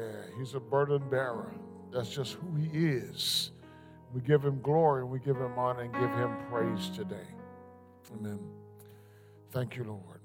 [0.00, 0.06] Yeah,
[0.38, 1.52] he's a burden bearer.
[1.92, 3.50] That's just who he is.
[4.14, 7.26] We give him glory we give him honor and give him praise today.
[8.14, 8.40] Amen.
[9.50, 10.20] Thank you, Lord.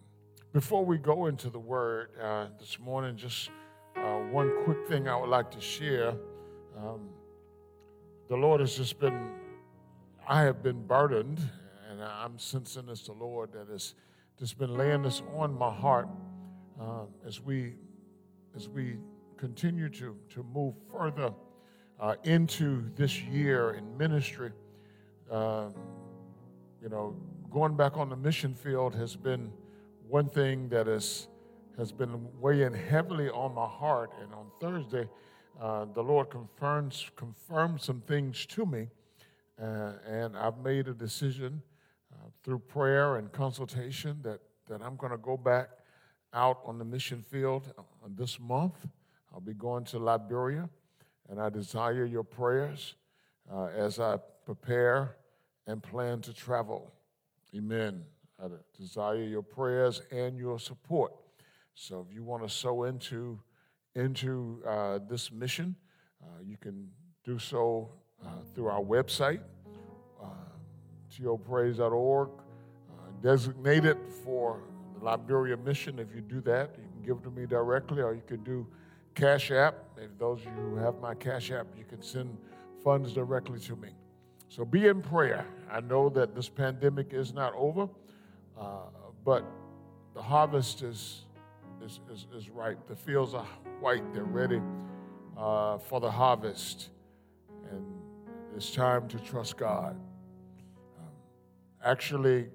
[0.53, 3.49] Before we go into the word uh, this morning, just
[3.97, 6.13] uh, one quick thing I would like to share.
[6.77, 7.09] Um,
[8.29, 9.27] the Lord has just been,
[10.25, 11.41] I have been burdened,
[11.91, 13.93] and I'm sensing it's the Lord that has
[14.39, 16.07] just been laying this on my heart
[16.79, 17.73] uh, as we
[18.55, 18.95] as we
[19.45, 21.31] continue to, to move further
[21.99, 24.51] uh, into this year in ministry,
[25.29, 25.67] uh,
[26.81, 27.15] you know,
[27.51, 29.51] going back on the mission field has been
[30.09, 31.27] one thing that is,
[31.77, 34.09] has been weighing heavily on my heart.
[34.19, 35.07] And on Thursday,
[35.61, 38.87] uh, the Lord confirms, confirmed some things to me,
[39.61, 41.61] uh, and I've made a decision
[42.11, 45.69] uh, through prayer and consultation that, that I'm going to go back
[46.33, 47.83] out on the mission field uh,
[48.17, 48.87] this month.
[49.35, 50.69] I'll be going to Liberia,
[51.29, 52.95] and I desire your prayers
[53.53, 55.17] uh, as I prepare
[55.67, 56.93] and plan to travel.
[57.53, 58.05] Amen.
[58.41, 61.11] I desire your prayers and your support.
[61.73, 63.41] So if you want to sow into
[63.95, 65.75] into uh, this mission,
[66.23, 66.87] uh, you can
[67.25, 67.89] do so
[68.25, 69.41] uh, through our website,
[70.21, 70.27] uh,
[71.09, 72.91] topraise.org, uh,
[73.21, 74.61] designated for
[74.97, 75.99] the Liberia mission.
[75.99, 78.65] If you do that, you can give to me directly, or you can do
[79.15, 79.75] Cash App.
[79.97, 82.37] If those of you who have my Cash App, you can send
[82.83, 83.89] funds directly to me.
[84.49, 85.45] So be in prayer.
[85.71, 87.89] I know that this pandemic is not over,
[88.59, 88.81] uh,
[89.23, 89.43] but
[90.13, 91.25] the harvest is,
[91.83, 92.87] is, is, is, ripe.
[92.87, 93.47] The fields are
[93.79, 94.61] white, they're ready
[95.37, 96.89] uh, for the harvest.
[97.71, 97.85] And
[98.55, 99.95] it's time to trust God.
[100.97, 101.09] Um,
[101.83, 102.47] actually,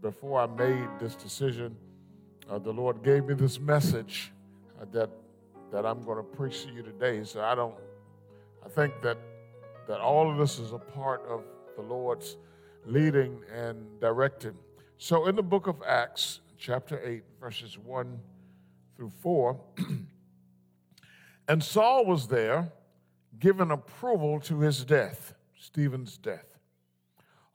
[0.00, 1.76] before I made this decision,
[2.48, 4.32] uh, the Lord gave me this message
[4.80, 5.10] uh, that
[5.74, 7.24] that I'm going to preach to you today.
[7.24, 7.74] So I don't,
[8.64, 9.18] I think that,
[9.88, 11.42] that all of this is a part of
[11.74, 12.36] the Lord's
[12.86, 14.54] leading and directing.
[14.98, 18.20] So in the book of Acts, chapter 8, verses 1
[18.96, 19.60] through 4,
[21.48, 22.70] and Saul was there
[23.40, 26.46] given approval to his death, Stephen's death.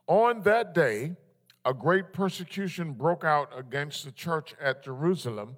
[0.06, 1.16] On that day,
[1.64, 5.56] a great persecution broke out against the church at Jerusalem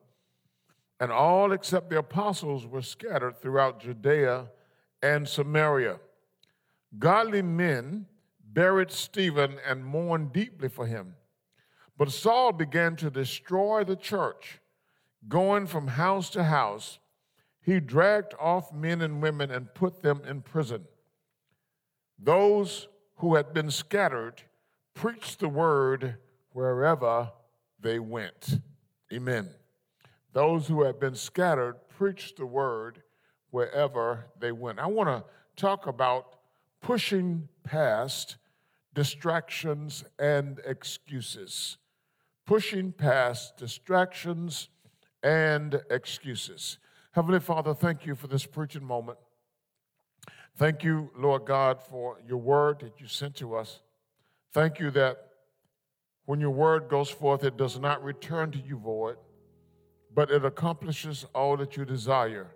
[1.01, 4.49] and all except the apostles were scattered throughout Judea
[5.03, 5.99] and Samaria.
[6.99, 8.07] Godly men
[8.45, 11.17] buried Stephen and mourned deeply for him.
[11.97, 14.61] But Saul began to destroy the church.
[15.29, 16.99] Going from house to house,
[17.61, 20.85] he dragged off men and women and put them in prison.
[22.19, 24.43] Those who had been scattered
[24.95, 26.17] preached the word
[26.51, 27.31] wherever
[27.81, 28.59] they went.
[29.13, 29.49] Amen.
[30.33, 33.03] Those who have been scattered preached the word
[33.51, 34.79] wherever they went.
[34.79, 35.25] I want to
[35.57, 36.37] talk about
[36.81, 38.37] pushing past
[38.95, 41.77] distractions and excuses.
[42.47, 44.69] Pushing past distractions
[45.23, 46.79] and excuses.
[47.13, 49.19] Heavenly Father, thank you for this preaching moment.
[50.57, 53.81] Thank you, Lord God, for your word that you sent to us.
[54.53, 55.29] Thank you that
[56.25, 59.17] when your word goes forth, it does not return to you void
[60.15, 62.49] but it accomplishes all that you desire.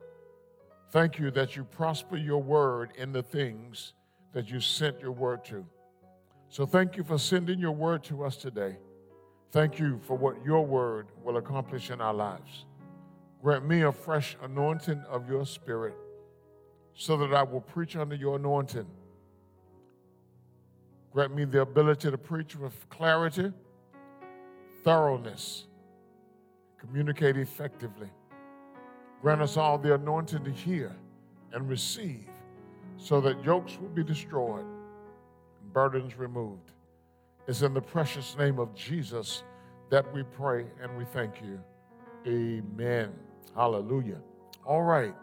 [0.91, 3.93] Thank you that you prosper your word in the things
[4.33, 5.66] that you sent your word to.
[6.49, 8.77] So thank you for sending your word to us today.
[9.50, 12.66] Thank you for what your word will accomplish in our lives.
[13.42, 15.95] Grant me a fresh anointing of your spirit
[16.95, 18.86] so that I will preach under your anointing.
[21.13, 23.53] Grant me the ability to preach with clarity,
[24.84, 25.66] thoroughness,
[26.78, 28.09] communicate effectively.
[29.23, 30.95] Grant us all the anointing to hear
[31.53, 32.28] and receive
[32.97, 36.73] so that yokes will be destroyed and burdens removed.
[37.49, 39.43] It's in the precious name of Jesus
[39.91, 41.61] that we pray and we thank you.
[42.27, 43.13] Amen.
[43.55, 44.21] Hallelujah.
[44.65, 45.15] All right.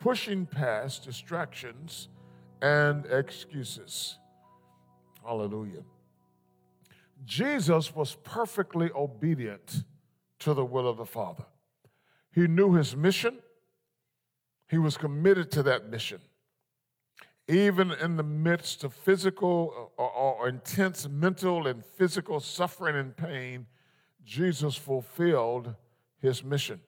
[0.00, 2.08] Pushing past distractions
[2.60, 4.18] and excuses.
[5.24, 5.82] Hallelujah.
[7.24, 9.84] Jesus was perfectly obedient
[10.44, 11.44] to the will of the Father.
[12.34, 13.38] He knew his mission,
[14.68, 16.20] He was committed to that mission.
[17.48, 23.66] Even in the midst of physical or, or intense mental and physical suffering and pain,
[24.24, 25.74] Jesus fulfilled
[26.20, 26.80] his mission.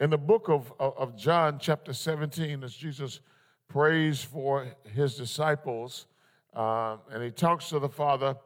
[0.00, 3.20] In the book of, of John, chapter 17, as Jesus
[3.68, 6.06] prays for his disciples
[6.54, 8.36] uh, and he talks to the Father,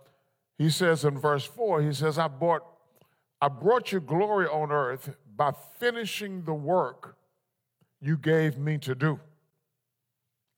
[0.56, 2.62] he says in verse 4, he says, I brought,
[3.40, 7.16] I brought you glory on earth by finishing the work
[8.00, 9.20] you gave me to do.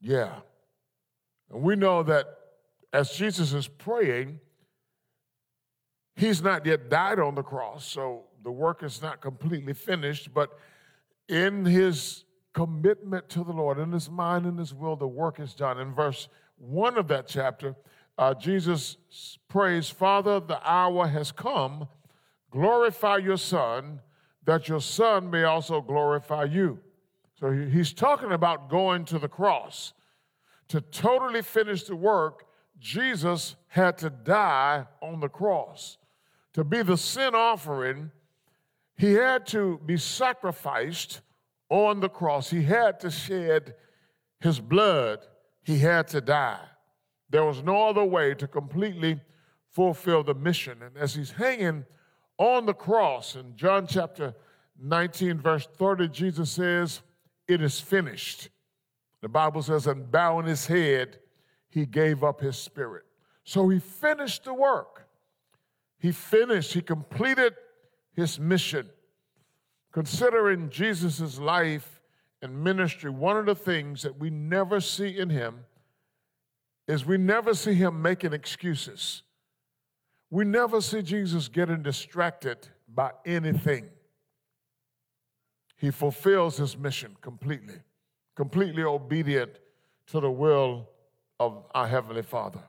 [0.00, 0.36] Yeah.
[1.50, 2.26] And we know that
[2.92, 4.40] as Jesus is praying,
[6.16, 10.58] he's not yet died on the cross, so the work is not completely finished, but
[11.28, 15.54] in his commitment to the Lord, in his mind and his will, the work is
[15.54, 15.78] done.
[15.78, 17.76] In verse 1 of that chapter,
[18.18, 18.96] uh, Jesus
[19.48, 21.88] prays, Father, the hour has come.
[22.50, 24.00] Glorify your Son,
[24.44, 26.78] that your Son may also glorify you.
[27.38, 29.92] So he's talking about going to the cross.
[30.68, 32.44] To totally finish the work,
[32.78, 35.98] Jesus had to die on the cross.
[36.54, 38.10] To be the sin offering,
[38.96, 41.20] he had to be sacrificed
[41.68, 42.50] on the cross.
[42.50, 43.74] He had to shed
[44.40, 45.20] his blood.
[45.62, 46.60] He had to die.
[47.30, 49.20] There was no other way to completely
[49.70, 50.82] fulfill the mission.
[50.82, 51.84] And as he's hanging
[52.40, 54.34] on the cross in John chapter
[54.82, 57.02] 19, verse 30, Jesus says,
[57.46, 58.48] It is finished.
[59.20, 61.18] The Bible says, and bowing his head,
[61.68, 63.04] he gave up his spirit.
[63.44, 65.06] So he finished the work.
[65.98, 67.54] He finished, he completed
[68.14, 68.88] his mission.
[69.92, 72.00] Considering Jesus' life
[72.40, 75.66] and ministry, one of the things that we never see in him
[76.88, 79.24] is we never see him making excuses.
[80.30, 83.88] We never see Jesus getting distracted by anything.
[85.76, 87.76] He fulfills his mission completely,
[88.36, 89.58] completely obedient
[90.08, 90.88] to the will
[91.38, 92.60] of our Heavenly Father.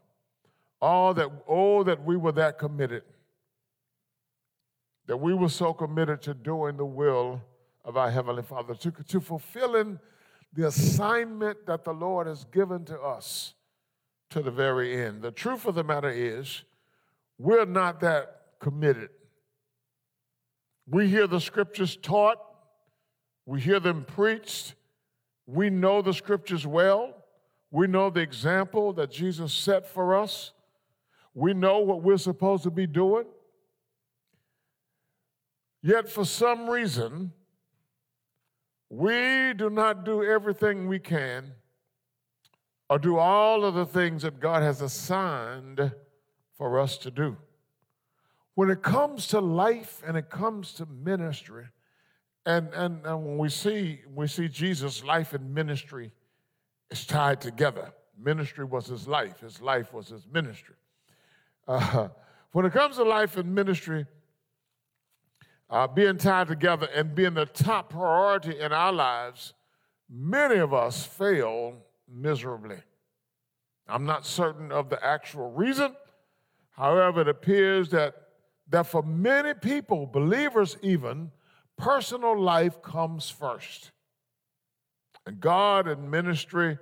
[0.82, 3.04] All that, oh, that we were that committed
[5.12, 7.42] that we were so committed to doing the will
[7.84, 10.00] of our Heavenly Father, to, to fulfilling
[10.54, 13.54] the assignment that the Lord has given to us
[14.30, 15.22] to the very end.
[15.22, 16.64] The truth of the matter is,
[17.42, 19.10] we're not that committed.
[20.88, 22.38] We hear the scriptures taught,
[23.48, 24.76] we hear them preached,
[25.48, 27.16] we know the scriptures well,
[27.72, 30.52] we know the example that Jesus set for us,
[31.34, 33.26] we know what we're supposed to be doing.
[35.82, 37.32] Yet, for some reason,
[38.88, 41.54] we do not do everything we can
[42.88, 45.92] or do all of the things that God has assigned
[46.62, 47.36] for us to do.
[48.54, 51.66] When it comes to life and it comes to ministry,
[52.46, 56.12] and, and, and when we see, we see Jesus' life and ministry
[56.92, 57.92] is tied together.
[58.16, 60.76] Ministry was his life, his life was his ministry.
[61.68, 62.10] Uh,
[62.52, 64.06] when it comes to life and ministry,
[65.68, 69.54] uh, being tied together and being the top priority in our lives,
[70.08, 71.74] many of us fail
[72.08, 72.78] miserably.
[73.88, 75.96] I'm not certain of the actual reason.
[76.72, 78.16] However, it appears that,
[78.70, 81.32] that for many people, believers even,
[81.78, 83.92] personal life comes first.
[85.26, 86.78] And God and ministry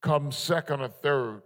[0.00, 1.42] comes second or third.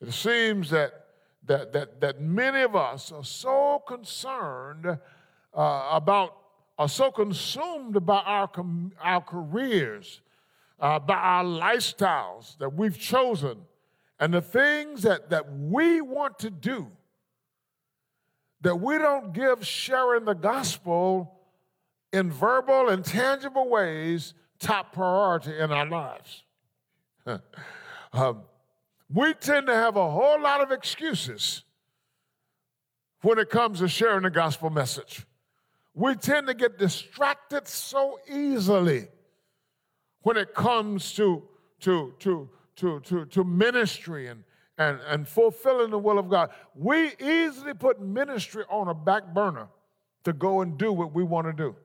[0.00, 1.08] It seems that
[1.48, 6.36] that, that, that many of us are so concerned uh, about,
[6.78, 10.20] are so consumed by our, com- our careers,
[10.78, 13.58] uh, by our lifestyles that we've chosen,
[14.20, 16.88] and the things that, that we want to do,
[18.60, 21.38] that we don't give sharing the gospel
[22.12, 26.42] in verbal and tangible ways top priority in our lives.
[28.12, 28.42] um,
[29.12, 31.62] we tend to have a whole lot of excuses
[33.22, 35.24] when it comes to sharing the gospel message.
[35.94, 39.08] We tend to get distracted so easily
[40.22, 41.42] when it comes to,
[41.80, 42.48] to, to,
[42.78, 44.44] to, to, to ministry and,
[44.78, 46.50] and, and fulfilling the will of God.
[46.74, 49.68] We easily put ministry on a back burner
[50.24, 51.76] to go and do what we want to do.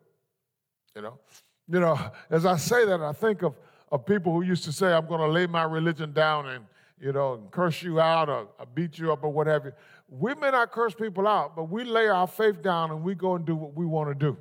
[0.95, 1.19] You know,
[1.67, 3.55] you know, as I say that, I think of,
[3.91, 6.65] of people who used to say, I'm going to lay my religion down and
[7.03, 9.75] you know, and curse you out or, or beat you up or whatever.
[10.07, 13.35] We may not curse people out, but we lay our faith down and we go
[13.35, 14.37] and do what we want to do.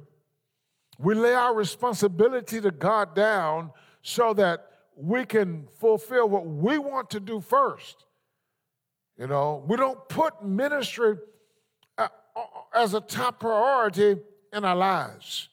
[0.98, 7.10] We lay our responsibility to God down so that we can fulfill what we want
[7.10, 8.04] to do first.
[9.18, 11.16] You know, we don't put ministry
[11.98, 12.40] uh, uh,
[12.74, 14.16] as a top priority
[14.52, 15.48] in our lives.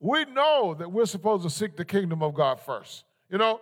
[0.00, 3.60] we know that we're supposed to seek the kingdom of God first, you know,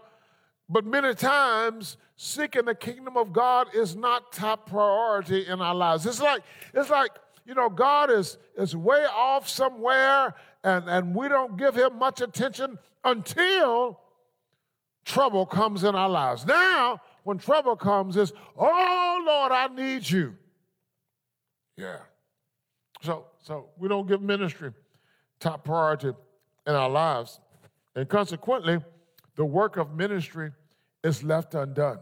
[0.68, 6.06] but many times seeking the kingdom of God is not top priority in our lives.
[6.06, 7.12] It's like, it's like,
[7.44, 10.34] you know, God is, is way off somewhere
[10.64, 14.00] and, and we don't give him much attention until
[15.04, 16.46] trouble comes in our lives.
[16.46, 20.34] Now, when trouble comes, is oh Lord, I need you.
[21.76, 21.98] Yeah.
[23.02, 24.72] So, so we don't give ministry
[25.40, 26.12] top priority
[26.66, 27.40] in our lives.
[27.94, 28.78] And consequently,
[29.34, 30.52] the work of ministry
[31.02, 31.98] is left undone.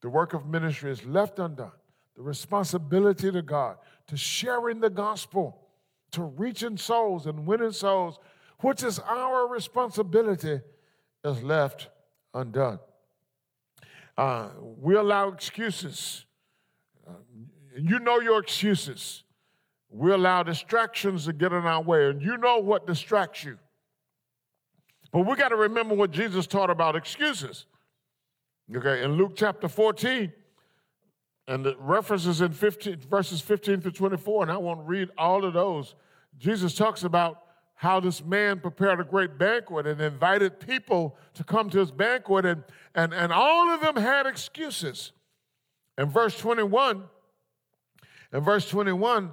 [0.00, 1.72] The work of ministry is left undone.
[2.16, 5.66] The responsibility to God, to sharing the gospel,
[6.12, 8.18] to reaching souls and winning souls,
[8.60, 10.60] which is our responsibility,
[11.24, 11.88] is left
[12.36, 12.78] undone.
[14.16, 16.24] Uh, we allow excuses.
[17.06, 17.12] Uh,
[17.76, 19.24] you know your excuses.
[19.90, 23.58] We allow distractions to get in our way, and you know what distracts you.
[25.12, 27.66] But we got to remember what Jesus taught about excuses.
[28.74, 30.32] Okay, in Luke chapter 14,
[31.48, 35.52] and the references in 15, verses 15 to 24, and I won't read all of
[35.52, 35.94] those.
[36.38, 37.45] Jesus talks about
[37.76, 42.46] how this man prepared a great banquet and invited people to come to his banquet,
[42.46, 42.64] and,
[42.94, 45.12] and, and all of them had excuses.
[45.98, 47.04] In verse 21,
[48.32, 49.32] in verse 21,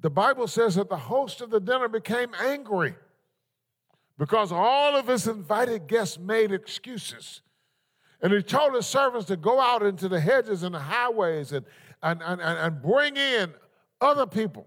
[0.00, 2.94] the Bible says that the host of the dinner became angry
[4.18, 7.42] because all of his invited guests made excuses.
[8.22, 11.66] And he told his servants to go out into the hedges and the highways and,
[12.02, 13.52] and, and, and bring in
[14.00, 14.66] other people.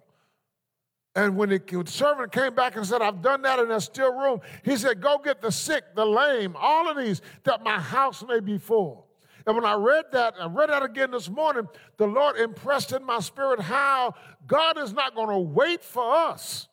[1.17, 4.39] And when the servant came back and said, I've done that and there's still room,
[4.63, 8.39] he said, Go get the sick, the lame, all of these, that my house may
[8.39, 9.07] be full.
[9.47, 13.03] And when I read that, I read that again this morning, the Lord impressed in
[13.03, 14.13] my spirit how
[14.45, 16.67] God is not going to wait for us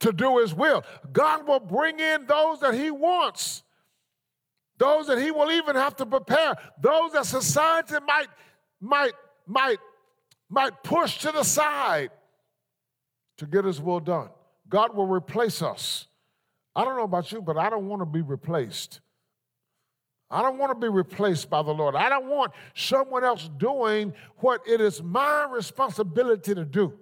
[0.00, 0.84] to do his will.
[1.14, 3.62] God will bring in those that he wants,
[4.76, 8.28] those that he will even have to prepare, those that society might,
[8.82, 9.14] might,
[9.46, 9.78] might,
[10.50, 12.10] might push to the side
[13.42, 14.28] to get his will done.
[14.68, 16.06] God will replace us.
[16.76, 19.00] I don't know about you, but I don't want to be replaced.
[20.30, 21.96] I don't want to be replaced by the Lord.
[21.96, 26.94] I don't want someone else doing what it is my responsibility to do.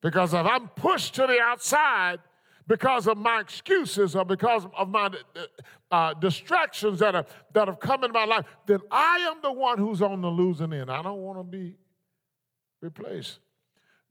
[0.00, 2.20] Because if I'm pushed to the outside
[2.68, 5.10] because of my excuses or because of my
[5.90, 9.78] uh, distractions that have, that have come in my life, then I am the one
[9.78, 10.88] who's on the losing end.
[10.88, 11.74] I don't want to be
[12.80, 13.40] replaced.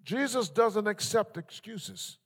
[0.03, 2.17] Jesus doesn't accept excuses.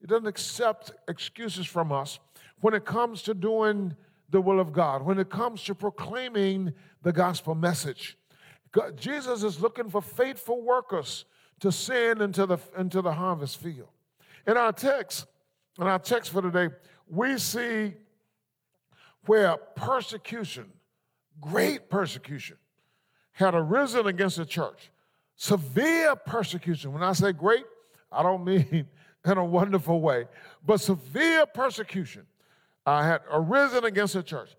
[0.00, 2.18] He doesn't accept excuses from us
[2.60, 3.96] when it comes to doing
[4.30, 6.72] the will of God, when it comes to proclaiming
[7.02, 8.16] the gospel message.
[8.72, 11.24] God, Jesus is looking for faithful workers
[11.60, 13.88] to send into the, into the harvest field.
[14.46, 15.26] In our text,
[15.78, 16.68] in our text for today,
[17.08, 17.94] we see
[19.26, 20.70] where persecution,
[21.40, 22.56] great persecution,
[23.32, 24.90] had arisen against the church
[25.38, 26.92] severe persecution.
[26.92, 27.64] When I say great,
[28.12, 28.86] I don't mean
[29.24, 30.26] in a wonderful way,
[30.66, 32.26] but severe persecution
[32.84, 34.50] uh, had arisen against the church.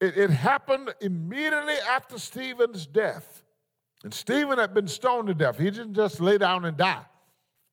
[0.00, 3.42] It, it happened immediately after Stephen's death.
[4.02, 5.58] And Stephen had been stoned to death.
[5.58, 7.04] He didn't just lay down and die.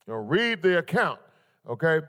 [0.06, 1.20] You know, read the account,
[1.70, 2.02] okay?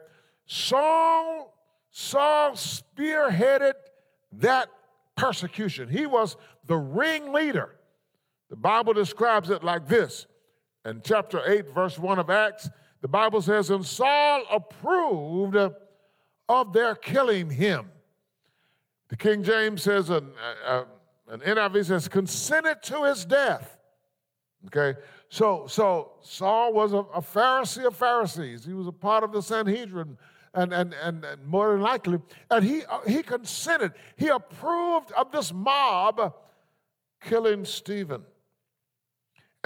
[0.47, 1.55] Saul,
[1.91, 3.75] Saul spearheaded
[4.33, 4.71] that
[5.15, 5.89] persecution.
[5.89, 6.37] He was
[6.67, 7.77] the ringleader.
[8.51, 10.27] The Bible describes it like this
[10.89, 12.69] in chapter 8, verse 1 of Acts,
[13.01, 15.57] the Bible says, And Saul approved
[16.49, 17.91] of their killing him.
[19.09, 20.21] The King James says, uh,
[20.67, 20.85] uh,
[21.29, 23.79] an NIV says, consented to his death.
[24.67, 28.65] Okay, so so Saul was a, a, Pharisee of Pharisees.
[28.65, 30.19] He was a part of the Sanhedrin,
[30.53, 32.19] and and and, and more than likely,
[32.51, 33.93] and he uh, he consented.
[34.17, 36.35] He approved of this mob
[37.23, 38.25] killing Stephen.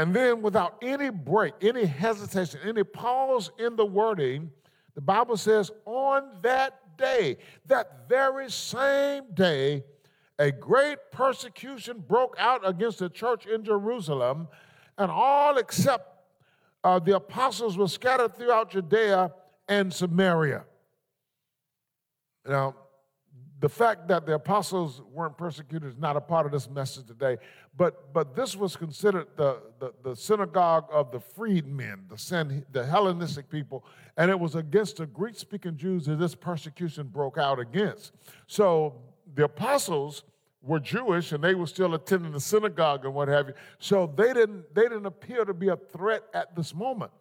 [0.03, 4.51] And then, without any break, any hesitation, any pause in the wording,
[4.97, 9.85] the Bible says, on that day, that very same day,
[10.41, 14.49] a great persecution broke out against the church in Jerusalem,
[14.99, 16.25] and all except
[16.83, 19.31] uh, the apostles were scattered throughout Judea
[19.69, 20.65] and Samaria.
[22.45, 22.75] Now,
[23.63, 27.37] the fact that the apostles weren't persecuted is not a part of this message today,
[27.77, 33.49] but, but this was considered the, the, the synagogue of the freedmen, the, the Hellenistic
[33.49, 33.85] people,
[34.17, 38.11] and it was against the Greek speaking Jews that this persecution broke out against.
[38.49, 38.97] So
[39.33, 40.25] the apostles
[40.61, 43.55] were Jewish and they were still attending the synagogue and what have you.
[43.79, 47.13] So they didn't, they didn't appear to be a threat at this moment.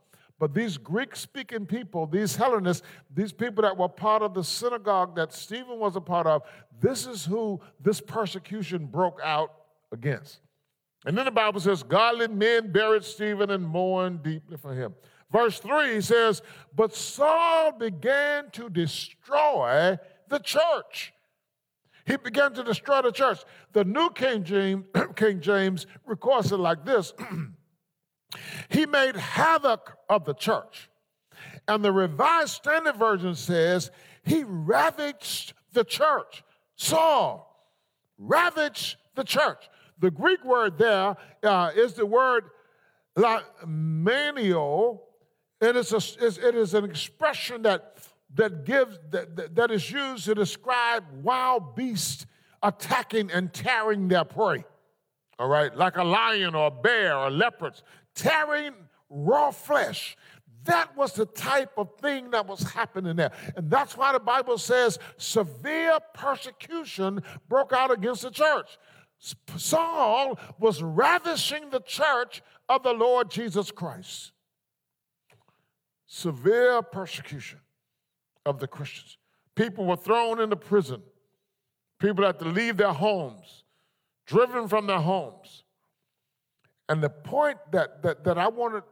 [0.42, 2.82] But these Greek speaking people, these Hellenists,
[3.14, 6.42] these people that were part of the synagogue that Stephen was a part of,
[6.80, 9.54] this is who this persecution broke out
[9.92, 10.40] against.
[11.06, 14.96] And then the Bible says, Godly men buried Stephen and mourned deeply for him.
[15.32, 16.42] Verse 3 says,
[16.76, 21.14] But Saul began to destroy the church.
[22.08, 23.42] He began to destroy the church.
[23.74, 27.14] The New King James, King James records it like this
[28.70, 30.90] He made havoc of the church.
[31.68, 33.92] And the Revised Standard Version says,
[34.24, 36.44] He ravaged the church.
[36.76, 37.48] Saul
[38.18, 39.70] ravaged the church.
[40.00, 42.46] The Greek word there uh, is the word
[43.18, 45.00] manio.
[45.60, 47.98] It is, a, it is an expression that
[48.36, 52.26] that gives that, that is used to describe wild beasts
[52.64, 54.64] attacking and tearing their prey.
[55.40, 57.84] All right, like a lion or a bear or leopards,
[58.16, 58.74] tearing
[59.10, 60.18] raw flesh.
[60.66, 63.32] That was the type of thing that was happening there.
[63.56, 68.78] And that's why the Bible says severe persecution broke out against the church.
[69.58, 74.32] Saul was ravishing the church of the Lord Jesus Christ.
[76.06, 77.60] Severe persecution
[78.46, 79.18] of the Christians.
[79.56, 81.02] People were thrown into prison.
[82.00, 83.64] People had to leave their homes,
[84.26, 85.64] driven from their homes.
[86.92, 88.84] And the point that, that, that I wanted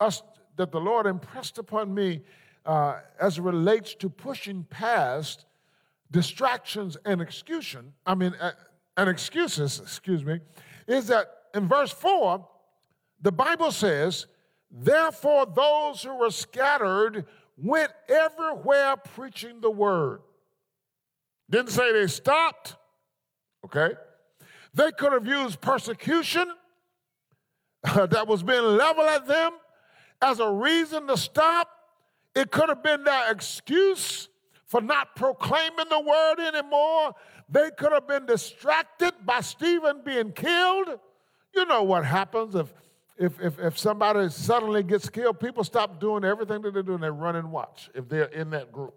[0.00, 0.24] us,
[0.56, 2.22] that the Lord impressed upon me
[2.66, 5.46] uh, as it relates to pushing past
[6.10, 8.50] distractions and excusion, I mean, uh,
[8.96, 10.40] and excuses, excuse me,
[10.88, 12.44] is that in verse 4,
[13.22, 14.26] the Bible says,
[14.68, 17.24] Therefore, those who were scattered
[17.56, 20.22] went everywhere preaching the word.
[21.48, 22.74] Didn't say they stopped,
[23.64, 23.94] okay?
[24.74, 26.50] They could have used persecution
[27.94, 29.52] that was being leveled at them
[30.22, 31.68] as a reason to stop.
[32.34, 34.28] It could have been their excuse
[34.66, 37.14] for not proclaiming the word anymore.
[37.48, 40.98] They could have been distracted by Stephen being killed.
[41.54, 42.72] You know what happens if
[43.16, 47.00] if, if, if somebody suddenly gets killed, people stop doing everything that they're doing.
[47.00, 48.94] They run and watch if they're in that group.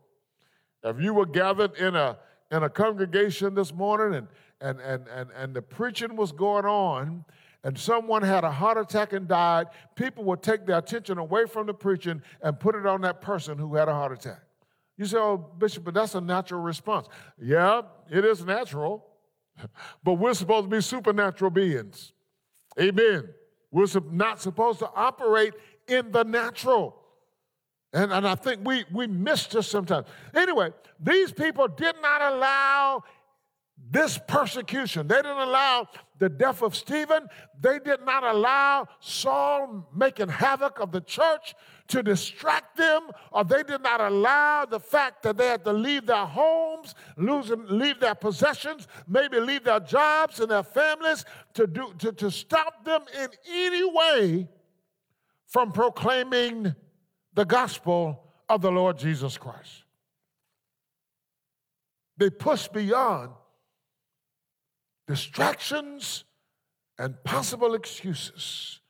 [0.83, 2.17] If you were gathered in a,
[2.51, 4.27] in a congregation this morning and,
[4.59, 7.25] and, and, and, and the preaching was going on
[7.63, 11.67] and someone had a heart attack and died, people would take their attention away from
[11.67, 14.41] the preaching and put it on that person who had a heart attack.
[14.97, 17.07] You say, oh, Bishop, but that's a natural response.
[17.39, 19.05] Yeah, it is natural,
[20.03, 22.13] but we're supposed to be supernatural beings.
[22.79, 23.29] Amen.
[23.71, 25.53] We're not supposed to operate
[25.87, 26.95] in the natural.
[27.93, 30.07] And, and I think we, we miss this sometimes.
[30.35, 33.03] Anyway, these people did not allow
[33.89, 35.07] this persecution.
[35.07, 35.87] They didn't allow
[36.19, 37.27] the death of Stephen.
[37.59, 41.55] They did not allow Saul making havoc of the church
[41.89, 46.05] to distract them, or they did not allow the fact that they had to leave
[46.05, 51.93] their homes, lose, leave their possessions, maybe leave their jobs and their families to, do,
[51.99, 54.47] to, to stop them in any way
[55.47, 56.75] from proclaiming
[57.33, 59.83] the gospel of the Lord Jesus Christ.
[62.17, 63.31] They pushed beyond
[65.07, 66.25] distractions
[66.99, 68.81] and possible excuses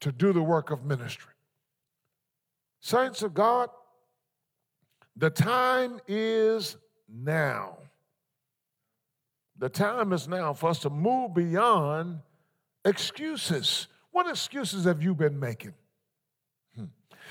[0.00, 1.32] to do the work of ministry.
[2.80, 3.68] Saints of God,
[5.16, 6.76] the time is
[7.08, 7.78] now.
[9.58, 12.20] The time is now for us to move beyond
[12.84, 13.88] excuses.
[14.12, 15.74] What excuses have you been making?
[16.76, 16.84] Hmm.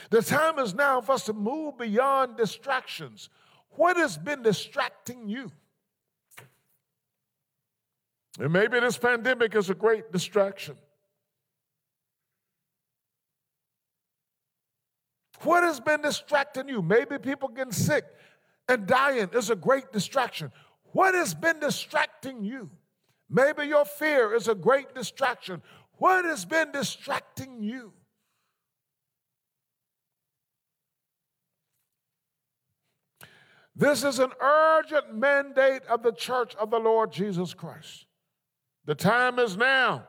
[0.10, 3.30] The time is now for us to move beyond distractions.
[3.70, 5.52] What has been distracting you?
[8.40, 10.76] And maybe this pandemic is a great distraction.
[15.42, 16.82] What has been distracting you?
[16.82, 18.06] Maybe people getting sick
[18.68, 20.52] and dying is a great distraction.
[20.92, 22.70] What has been distracting you?
[23.30, 25.62] Maybe your fear is a great distraction.
[25.94, 27.94] What has been distracting you?
[33.76, 38.08] This is an urgent mandate of the church of the Lord Jesus Christ.
[38.88, 40.08] The time is now.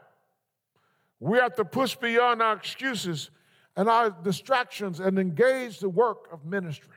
[1.21, 3.31] We have to push beyond our excuses
[3.77, 6.95] and our distractions and engage the work of ministry.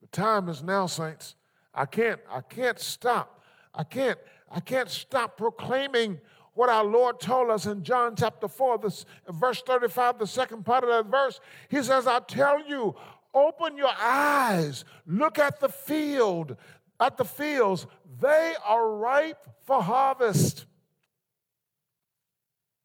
[0.00, 1.34] The time is now, saints.
[1.74, 3.42] I can't, I can't stop.
[3.74, 6.20] I can't, I can't stop proclaiming
[6.52, 10.84] what our Lord told us in John chapter 4, this, verse 35, the second part
[10.84, 11.40] of that verse.
[11.68, 12.94] He says, I tell you,
[13.34, 16.56] open your eyes, look at the field,
[17.00, 17.88] at the fields.
[18.20, 20.66] They are ripe for harvest.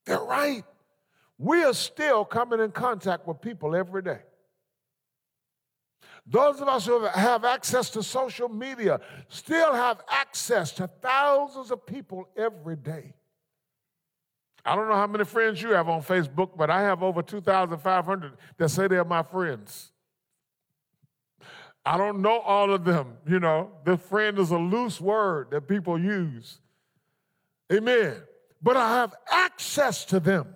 [0.09, 0.63] They're right.
[1.37, 4.21] we are still coming in contact with people every day.
[6.25, 11.85] Those of us who have access to social media still have access to thousands of
[11.85, 13.13] people every day.
[14.65, 18.33] I don't know how many friends you have on Facebook, but I have over 2,500
[18.57, 19.91] that say they're my friends.
[21.85, 23.73] I don't know all of them, you know.
[23.83, 26.61] The friend is a loose word that people use.
[27.71, 28.23] Amen.
[28.61, 30.55] But I have access to them.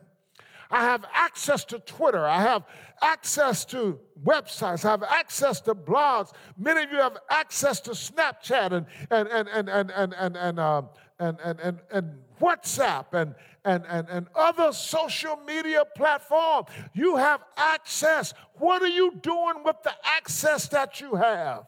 [0.69, 2.25] I have access to Twitter.
[2.25, 2.63] I have
[3.01, 4.83] access to websites.
[4.85, 6.31] I have access to blogs.
[6.57, 10.59] Many of you have access to Snapchat and and and and and and and and,
[10.59, 10.81] uh,
[11.19, 16.67] and, and, and, and WhatsApp and, and, and, and other social media platforms.
[16.93, 18.33] You have access.
[18.55, 21.65] What are you doing with the access that you have?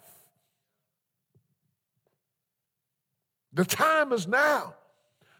[3.54, 4.74] The time is now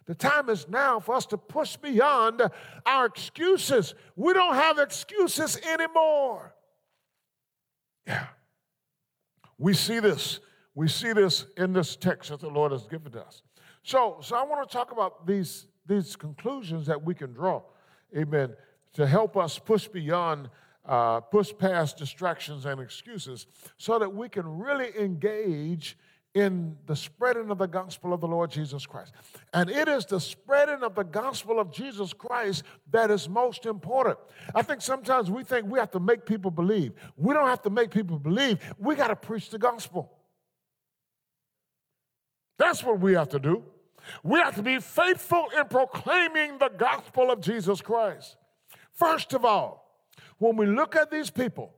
[0.06, 2.42] the time is now for us to push beyond
[2.86, 3.96] our excuses.
[4.16, 6.54] We don't have excuses anymore.
[8.06, 8.28] Yeah.
[9.58, 10.40] We see this.
[10.76, 13.42] We see this in this text that the Lord has given us.
[13.82, 17.64] So, so I want to talk about these, these conclusions that we can draw,
[18.16, 18.56] amen,
[18.94, 20.50] to help us push beyond,
[20.86, 25.98] uh, push past distractions and excuses so that we can really engage
[26.36, 29.14] in the spreading of the gospel of the Lord Jesus Christ.
[29.54, 34.20] And it is the spreading of the gospel of Jesus Christ that is most important.
[34.54, 36.92] I think sometimes we think we have to make people believe.
[37.16, 38.60] We don't have to make people believe.
[38.78, 40.12] We got to preach the gospel.
[42.60, 43.64] That's what we have to do.
[44.22, 48.36] We have to be faithful in proclaiming the gospel of Jesus Christ.
[48.92, 50.04] First of all,
[50.38, 51.74] when we look at these people,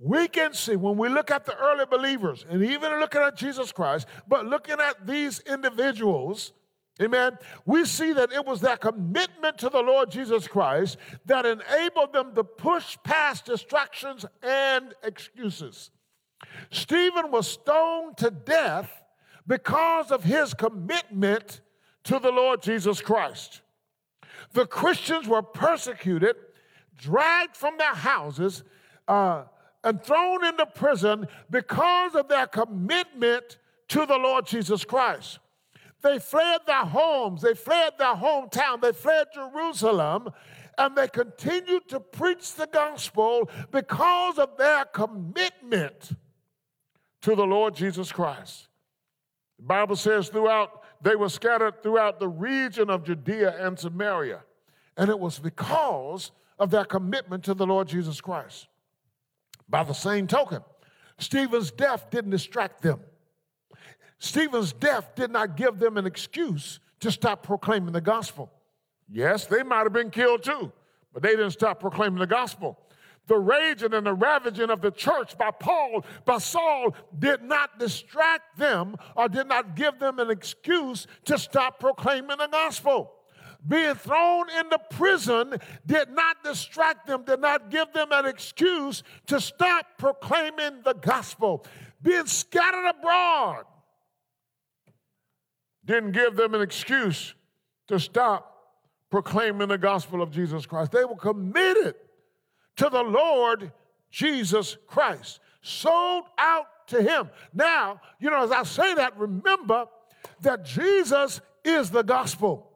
[0.00, 3.70] we can see when we look at the early believers and even looking at Jesus
[3.70, 6.54] Christ, but looking at these individuals,
[7.02, 7.36] amen,
[7.66, 12.34] we see that it was that commitment to the Lord Jesus Christ that enabled them
[12.34, 15.90] to push past distractions and excuses.
[16.70, 18.90] Stephen was stoned to death
[19.46, 21.60] because of his commitment
[22.04, 23.60] to the Lord Jesus Christ.
[24.54, 26.36] The Christians were persecuted,
[26.96, 28.64] dragged from their houses,
[29.06, 29.42] uh,
[29.84, 35.38] and thrown into prison because of their commitment to the Lord Jesus Christ.
[36.02, 40.30] They fled their homes, they fled their hometown, they fled Jerusalem,
[40.78, 46.12] and they continued to preach the gospel because of their commitment
[47.22, 48.68] to the Lord Jesus Christ.
[49.58, 54.42] The Bible says throughout, they were scattered throughout the region of Judea and Samaria.
[54.96, 58.68] And it was because of their commitment to the Lord Jesus Christ.
[59.70, 60.62] By the same token,
[61.18, 63.00] Stephen's death didn't distract them.
[64.18, 68.50] Stephen's death did not give them an excuse to stop proclaiming the gospel.
[69.08, 70.72] Yes, they might have been killed too,
[71.12, 72.78] but they didn't stop proclaiming the gospel.
[73.28, 78.58] The raging and the ravaging of the church by Paul, by Saul, did not distract
[78.58, 83.12] them or did not give them an excuse to stop proclaiming the gospel
[83.66, 89.40] being thrown into prison did not distract them, did not give them an excuse to
[89.40, 91.64] stop proclaiming the gospel.
[92.02, 93.64] Being scattered abroad
[95.84, 97.34] didn't give them an excuse
[97.88, 98.46] to stop
[99.10, 100.92] proclaiming the gospel of Jesus Christ.
[100.92, 101.96] They were committed
[102.76, 103.72] to the Lord
[104.10, 107.30] Jesus Christ, sold out to Him.
[107.52, 109.86] Now, you know, as I say that, remember
[110.42, 112.69] that Jesus is the gospel.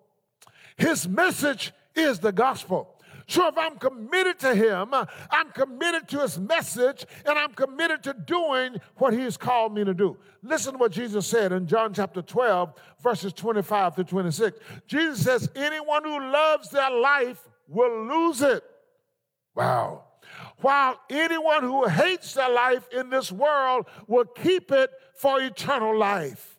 [0.76, 2.90] His message is the gospel.
[3.26, 4.92] So if I'm committed to him,
[5.30, 9.84] I'm committed to his message, and I'm committed to doing what he has called me
[9.84, 10.18] to do.
[10.42, 14.58] Listen to what Jesus said in John chapter 12, verses 25 to 26.
[14.87, 18.62] Jesus says, Anyone who loves their life will lose it.
[19.54, 20.04] Wow.
[20.58, 26.54] While anyone who hates their life in this world will keep it for eternal life.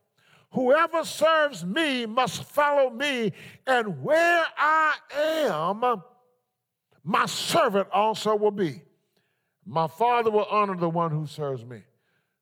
[0.56, 3.34] Whoever serves me must follow me,
[3.68, 6.02] and where I am,
[7.04, 8.82] my servant also will be.
[9.66, 11.82] My Father will honor the one who serves me.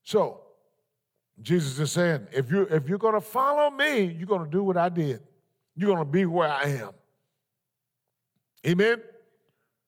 [0.04, 0.42] So,
[1.42, 4.64] Jesus is saying, if you if you're going to follow me, you're going to do
[4.64, 5.24] what I did.
[5.76, 6.92] You're going to be where I am.
[8.68, 9.02] Amen.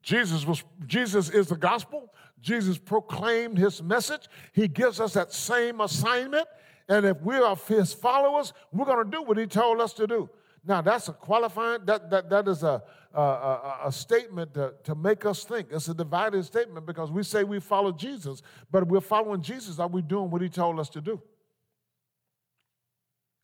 [0.01, 2.11] Jesus was Jesus is the gospel.
[2.41, 4.27] Jesus proclaimed his message.
[4.51, 6.47] He gives us that same assignment.
[6.87, 10.05] And if we are his followers, we're going to do what he told us to
[10.05, 10.29] do.
[10.67, 12.81] Now, that's a qualifying, that, that, that is a,
[13.13, 15.67] a, a, a statement to, to make us think.
[15.71, 19.87] It's a divided statement because we say we follow Jesus, but we're following Jesus, are
[19.87, 21.21] we doing what he told us to do?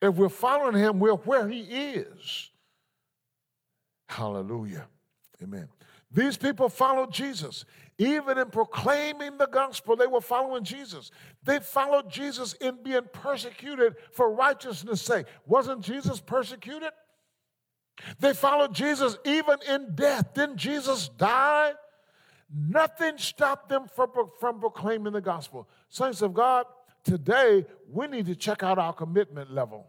[0.01, 2.49] If we're following him, we're where he is.
[4.10, 4.88] Hallelujah.
[5.43, 5.67] Amen.
[6.13, 7.65] These people followed Jesus.
[7.97, 11.12] Even in proclaiming the gospel, they were following Jesus.
[11.43, 15.28] They followed Jesus in being persecuted for righteousness' sake.
[15.45, 16.89] Wasn't Jesus persecuted?
[18.19, 20.34] They followed Jesus even in death.
[20.34, 21.74] Didn't Jesus die?
[22.54, 25.69] Nothing stopped them from, from proclaiming the gospel.
[25.89, 26.65] Saints of God,
[27.04, 29.88] today we need to check out our commitment level.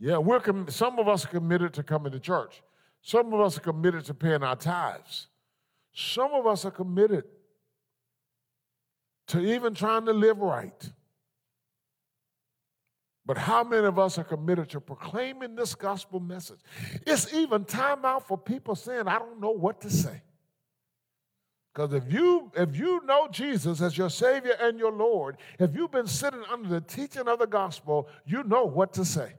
[0.00, 2.62] Yeah, we're some of us are committed to coming to church.
[3.06, 5.26] Some of us are committed to paying our tithes.
[5.92, 7.24] Some of us are committed
[9.26, 10.90] to even trying to live right.
[13.26, 16.60] But how many of us are committed to proclaiming this gospel message?
[17.06, 20.22] It's even time out for people saying, I don't know what to say.
[21.74, 25.90] Because if you if you know Jesus as your Savior and your Lord, if you've
[25.90, 29.34] been sitting under the teaching of the gospel, you know what to say.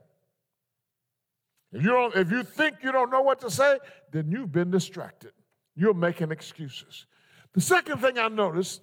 [1.76, 3.78] If you don't, if you think you don't know what to say,
[4.10, 5.32] then you've been distracted.
[5.74, 7.04] You're making excuses.
[7.52, 8.80] The second thing I noticed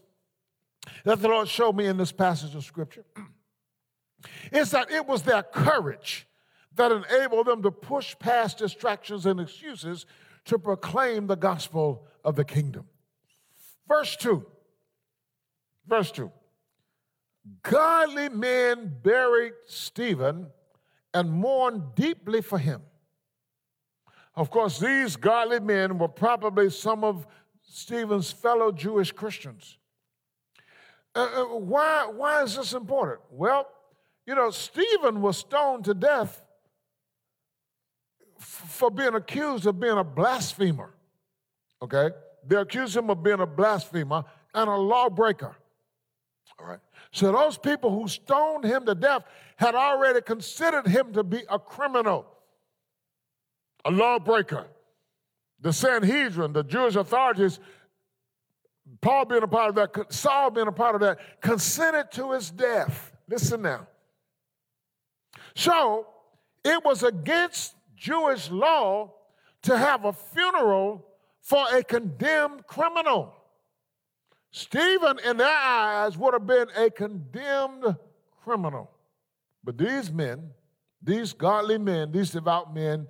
[1.03, 3.03] that the Lord showed me in this passage of scripture
[4.51, 6.27] is that it was their courage
[6.75, 10.05] that enabled them to push past distractions and excuses
[10.45, 12.85] to proclaim the gospel of the kingdom.
[13.87, 14.45] Verse 2.
[15.87, 16.31] Verse 2.
[17.63, 20.47] Godly men buried Stephen
[21.13, 22.81] and mourned deeply for him.
[24.35, 27.27] Of course, these godly men were probably some of
[27.61, 29.77] Stephen's fellow Jewish Christians.
[31.15, 33.19] Uh, uh, why, why is this important?
[33.29, 33.67] Well,
[34.25, 36.43] you know, Stephen was stoned to death
[38.39, 40.93] for being accused of being a blasphemer.
[41.81, 42.09] Okay?
[42.45, 44.23] They accused him of being a blasphemer
[44.53, 45.55] and a lawbreaker.
[46.59, 46.79] All right.
[47.13, 49.23] So those people who stoned him to death
[49.57, 52.25] had already considered him to be a criminal,
[53.85, 54.65] a lawbreaker.
[55.61, 57.59] The Sanhedrin, the Jewish authorities,
[58.99, 62.49] Paul being a part of that, Saul being a part of that, consented to his
[62.49, 63.11] death.
[63.29, 63.87] Listen now.
[65.55, 66.07] So
[66.65, 69.13] it was against Jewish law
[69.61, 71.05] to have a funeral
[71.41, 73.35] for a condemned criminal.
[74.53, 77.97] Stephen, in their eyes, would have been a condemned
[78.43, 78.91] criminal.
[79.63, 80.51] But these men,
[81.01, 83.07] these godly men, these devout men,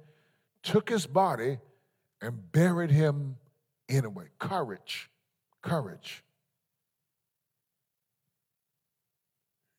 [0.64, 1.60] took his body
[2.22, 3.36] and buried him
[3.90, 4.28] anyway.
[4.40, 5.10] Courage,
[5.62, 6.24] courage.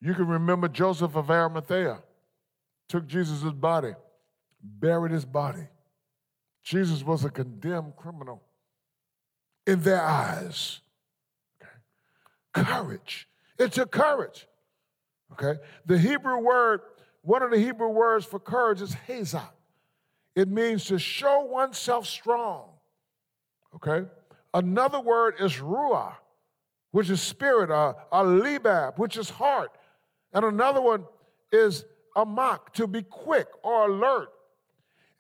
[0.03, 2.03] You can remember Joseph of Arimathea
[2.91, 3.95] took Jesus' body,
[4.63, 5.67] buried his body.
[6.63, 8.43] Jesus was a condemned criminal
[9.67, 10.83] in their eyes
[12.55, 13.29] courage.
[13.59, 14.47] It took courage.
[15.33, 15.61] Okay?
[15.85, 16.81] The Hebrew word,
[17.23, 19.51] one of the Hebrew words for courage is hazak.
[20.35, 22.71] It means to show oneself strong.
[23.77, 24.09] Okay?
[24.53, 26.15] Another word is ruah,
[26.93, 29.71] which is spirit, uh, a libab, which is heart.
[30.33, 31.05] And another one
[31.53, 31.85] is
[32.17, 34.29] amak, to be quick or alert.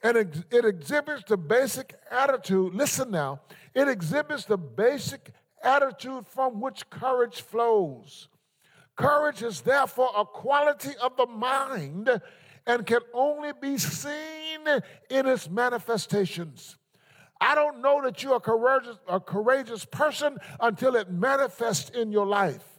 [0.02, 3.40] And it, it exhibits the basic attitude, listen now,
[3.74, 5.32] it exhibits the basic
[5.64, 8.29] attitude from which courage flows.
[8.96, 12.20] Courage is therefore a quality of the mind
[12.66, 14.61] and can only be seen
[15.11, 16.77] in its manifestations.
[17.40, 22.27] I don't know that you're a courageous, a courageous person until it manifests in your
[22.27, 22.73] life.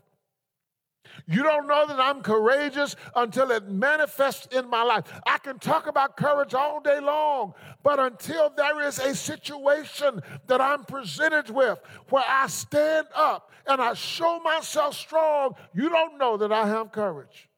[1.27, 5.05] You don't know that I'm courageous until it manifests in my life.
[5.25, 10.61] I can talk about courage all day long, but until there is a situation that
[10.61, 16.37] I'm presented with where I stand up and I show myself strong, you don't know
[16.37, 17.49] that I have courage.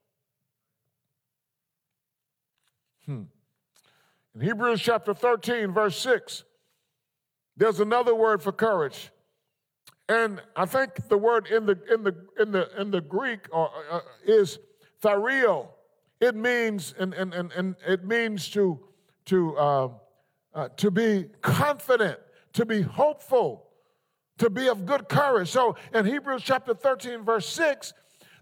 [3.06, 3.24] Hmm.
[4.36, 6.44] In Hebrews chapter 13, verse 6,
[7.56, 9.10] there's another word for courage.
[10.10, 13.68] And I think the word in the in the in the in the Greek uh,
[13.92, 14.60] uh, is
[15.04, 15.68] thario.
[16.22, 18.80] It means and and and, and it means to
[19.26, 19.90] to uh,
[20.54, 22.20] uh, to be confident,
[22.54, 23.68] to be hopeful,
[24.38, 25.50] to be of good courage.
[25.50, 27.94] So in Hebrews chapter 13, verse 6,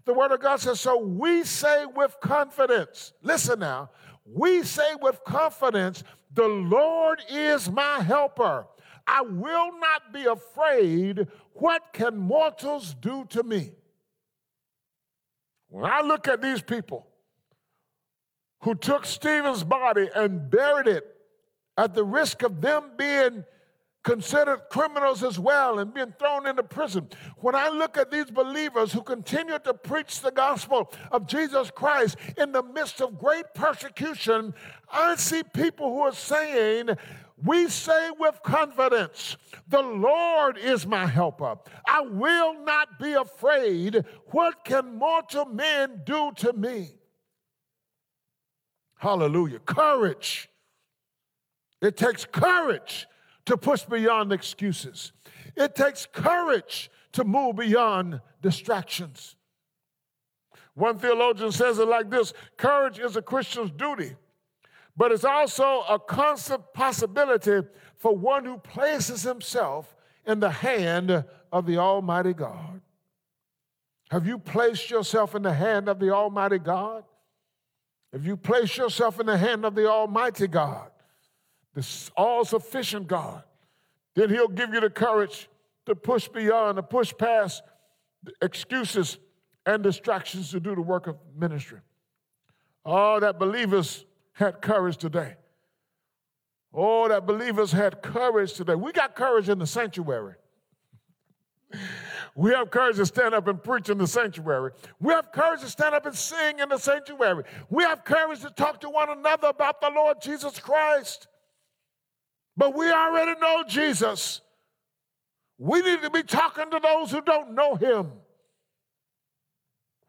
[0.06, 3.90] the word of God says, So we say with confidence, listen now,
[4.24, 8.66] we say with confidence, the Lord is my helper.
[9.06, 11.28] I will not be afraid.
[11.54, 13.72] What can mortals do to me?
[15.68, 17.06] When I look at these people
[18.62, 21.04] who took Stephen's body and buried it
[21.76, 23.44] at the risk of them being
[24.06, 27.08] considered criminals as well and being thrown into prison.
[27.38, 32.16] When I look at these believers who continue to preach the gospel of Jesus Christ
[32.38, 34.54] in the midst of great persecution,
[34.92, 36.90] I see people who are saying,
[37.44, 39.36] we say with confidence,
[39.68, 41.56] The Lord is my helper.
[41.86, 44.04] I will not be afraid.
[44.30, 46.92] What can mortal men do to me?
[48.96, 49.58] Hallelujah.
[49.58, 50.48] Courage.
[51.82, 53.06] It takes courage
[53.44, 55.12] to push beyond excuses.
[55.56, 59.36] It takes courage to move beyond distractions.
[60.74, 64.16] One theologian says it like this courage is a Christian's duty
[64.96, 69.94] but it's also a constant possibility for one who places himself
[70.26, 72.80] in the hand of the Almighty God.
[74.10, 77.04] Have you placed yourself in the hand of the Almighty God?
[78.12, 80.90] If you place yourself in the hand of the Almighty God,
[81.74, 83.42] the all sufficient God,
[84.14, 85.48] then He'll give you the courage
[85.84, 87.62] to push beyond, to push past
[88.40, 89.18] excuses
[89.66, 91.80] and distractions to do the work of ministry.
[92.84, 94.06] Oh, that believers
[94.36, 95.34] had courage today.
[96.72, 98.74] Oh, that believers had courage today.
[98.74, 100.34] We got courage in the sanctuary.
[102.34, 104.72] We have courage to stand up and preach in the sanctuary.
[105.00, 107.44] We have courage to stand up and sing in the sanctuary.
[107.70, 111.28] We have courage to talk to one another about the Lord Jesus Christ.
[112.58, 114.42] But we already know Jesus.
[115.56, 118.12] We need to be talking to those who don't know him.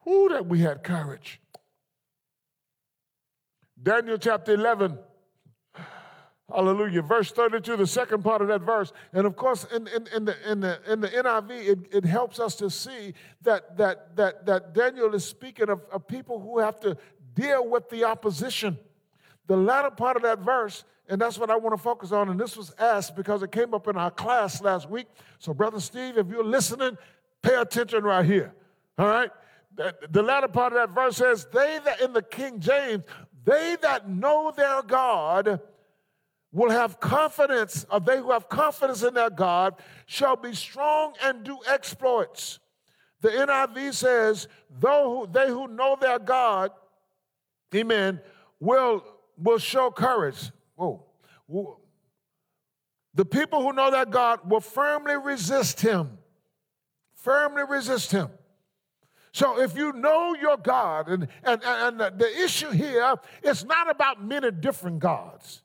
[0.02, 1.40] Who that we had courage.
[3.88, 5.00] Daniel chapter 11.
[6.54, 7.02] Hallelujah.
[7.02, 8.92] Verse 32, the second part of that verse.
[9.14, 12.38] And of course, in, in, in, the, in, the, in the NIV, it, it helps
[12.38, 16.82] us to see that, that, that, that Daniel is speaking of, of people who have
[16.82, 16.98] to
[17.34, 18.78] deal with the opposition.
[19.46, 22.38] The latter part of that verse, and that's what I want to focus on, and
[22.38, 25.08] this was asked because it came up in our class last week.
[25.40, 26.98] So, Brother Steve, if you're listening,
[27.42, 28.54] pay attention right here.
[28.98, 29.32] All right?
[30.10, 33.04] The latter part of that verse says, They that in the King James,
[33.48, 35.62] they that know their God
[36.52, 41.46] will have confidence, or they who have confidence in their God shall be strong and
[41.46, 42.60] do exploits.
[43.22, 46.72] The NIV says, though they who know their God,
[47.74, 48.20] amen,
[48.60, 49.06] will,
[49.38, 50.52] will show courage.
[50.76, 51.06] Whoa.
[53.14, 56.18] The people who know their God will firmly resist him.
[57.16, 58.28] Firmly resist him.
[59.32, 64.24] So if you know your God, and, and, and the issue here is not about
[64.24, 65.62] many different gods.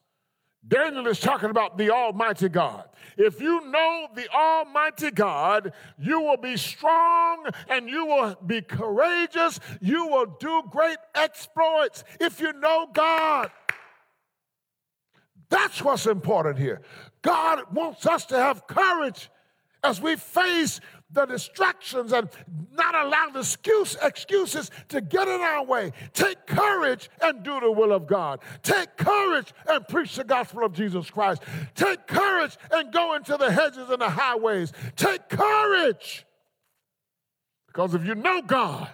[0.67, 2.89] Daniel is talking about the Almighty God.
[3.17, 9.59] If you know the Almighty God, you will be strong and you will be courageous.
[9.81, 13.51] You will do great exploits if you know God.
[15.51, 16.81] That's what's important here.
[17.23, 19.31] God wants us to have courage
[19.83, 20.81] as we face
[21.13, 22.29] the distractions and
[22.73, 25.93] not allow the excuse, excuses to get in our way.
[26.15, 28.41] Take courage and do the will of God.
[28.63, 31.43] Take courage and preach the gospel of Jesus Christ.
[31.75, 34.73] Take courage and go into the hedges and the highways.
[34.97, 36.25] Take courage.
[37.67, 38.89] Because if you know God,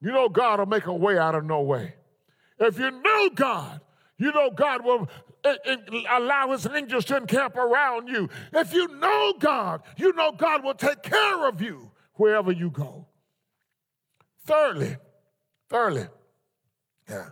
[0.00, 1.94] you know God will make a way out of no way.
[2.60, 3.80] If you know God,
[4.16, 5.08] you know God will
[5.44, 8.28] allow his angels to encamp around you.
[8.52, 13.06] If you know God, you know God will take care of you wherever you go.
[14.44, 14.96] Thirdly,
[15.68, 16.06] thirdly,
[17.08, 17.30] yeah,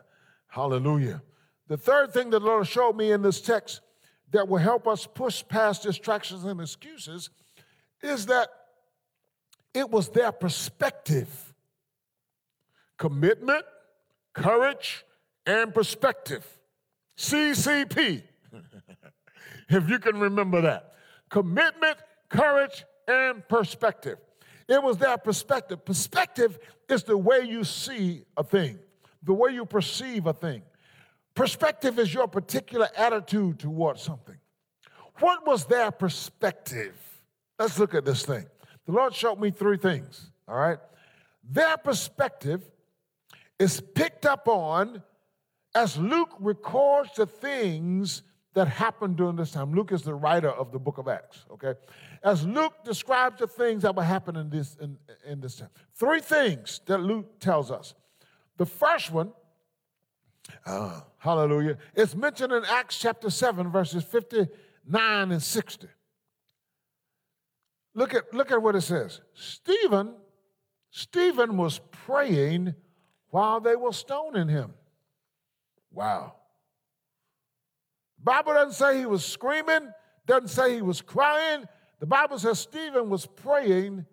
[0.48, 1.22] hallelujah.
[1.68, 3.80] The third thing that the Lord showed me in this text
[4.30, 7.30] that will help us push past distractions and excuses
[8.02, 8.48] is that
[9.74, 11.54] it was their perspective
[12.96, 13.64] commitment,
[14.32, 15.04] courage,
[15.44, 16.46] and perspective.
[17.16, 18.22] CCP,
[19.68, 20.92] if you can remember that.
[21.30, 21.96] Commitment,
[22.28, 24.18] courage, and perspective.
[24.68, 25.84] It was that perspective.
[25.84, 28.78] Perspective is the way you see a thing,
[29.22, 30.62] the way you perceive a thing.
[31.34, 34.36] Perspective is your particular attitude towards something.
[35.20, 36.96] What was their perspective?
[37.58, 38.46] Let's look at this thing.
[38.86, 40.78] The Lord showed me three things, all right?
[41.48, 42.62] Their perspective
[43.58, 45.02] is picked up on
[45.76, 48.22] as Luke records the things
[48.54, 51.74] that happened during this time, Luke is the writer of the book of Acts, okay?
[52.24, 54.96] As Luke describes the things that were happening in this, in,
[55.26, 57.94] in this time, three things that Luke tells us.
[58.56, 59.32] The first one,
[60.64, 65.88] uh, hallelujah, is mentioned in Acts chapter 7, verses 59 and 60.
[67.94, 69.20] Look at, look at what it says.
[69.34, 70.14] Stephen,
[70.90, 72.74] Stephen was praying
[73.28, 74.72] while they were stoning him.
[75.96, 76.34] Wow.
[78.22, 79.90] Bible doesn't say he was screaming,
[80.26, 81.64] doesn't say he was crying.
[82.00, 84.04] The Bible says Stephen was praying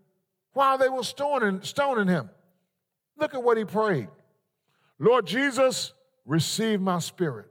[0.54, 2.30] while they were stoning, stoning him.
[3.18, 4.08] Look at what he prayed.
[4.98, 5.92] Lord Jesus,
[6.26, 7.48] receive my spirit.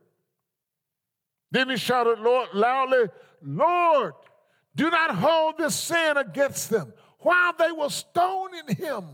[1.51, 3.11] Then he shouted Lord, loudly,
[3.43, 4.15] Lord,
[4.75, 6.95] do not hold this sin against them.
[7.19, 9.05] While they were stoning him,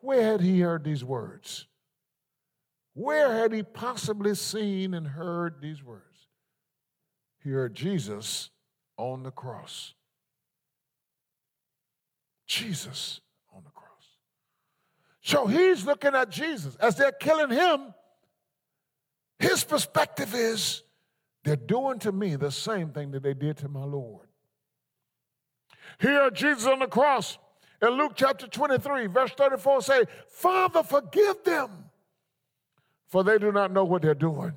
[0.00, 1.66] where had he heard these words?
[2.96, 6.02] Where had he possibly seen and heard these words?
[7.44, 8.48] He heard Jesus
[8.96, 9.92] on the cross.
[12.46, 13.20] Jesus
[13.54, 13.90] on the cross.
[15.20, 16.74] So he's looking at Jesus.
[16.76, 17.92] As they're killing him,
[19.38, 20.82] his perspective is
[21.44, 24.26] they're doing to me the same thing that they did to my Lord.
[26.00, 27.36] Here, Jesus on the cross
[27.82, 31.85] in Luke chapter 23, verse 34 say, Father, forgive them,
[33.08, 34.52] for they do not know what they're doing.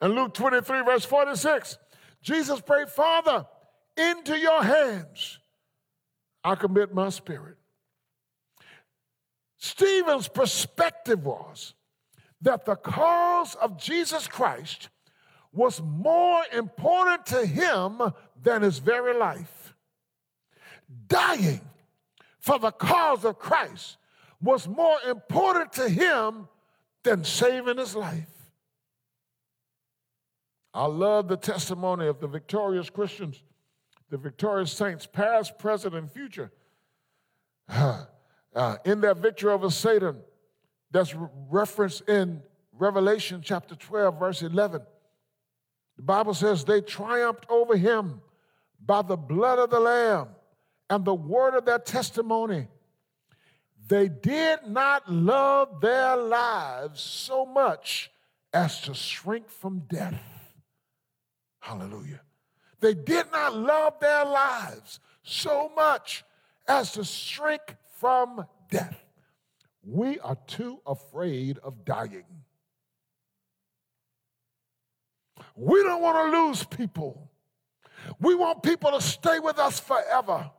[0.00, 1.78] In Luke 23, verse 46,
[2.22, 3.46] Jesus prayed, Father,
[3.96, 5.38] into your hands
[6.44, 7.56] I commit my spirit.
[9.58, 11.74] Stephen's perspective was
[12.40, 14.88] that the cause of Jesus Christ
[15.52, 18.00] was more important to him
[18.40, 19.74] than his very life.
[21.08, 21.60] Dying
[22.38, 23.96] for the cause of Christ
[24.40, 26.48] was more important to him
[27.04, 28.28] than saving his life.
[30.74, 33.42] I love the testimony of the victorious Christians,
[34.10, 36.52] the victorious saints, past, present, and future.
[38.54, 40.16] Uh, in that victory over Satan,
[40.90, 41.14] that's
[41.50, 42.42] referenced in
[42.72, 44.80] Revelation chapter 12, verse 11.
[45.96, 48.20] The Bible says they triumphed over him
[48.84, 50.28] by the blood of the Lamb
[50.88, 52.68] and the word of their testimony.
[53.88, 58.10] They did not love their lives so much
[58.52, 60.20] as to shrink from death.
[61.60, 62.20] Hallelujah.
[62.80, 66.24] They did not love their lives so much
[66.66, 67.62] as to shrink
[67.94, 69.02] from death.
[69.82, 72.24] We are too afraid of dying.
[75.56, 77.30] We don't want to lose people.
[78.20, 80.50] We want people to stay with us forever.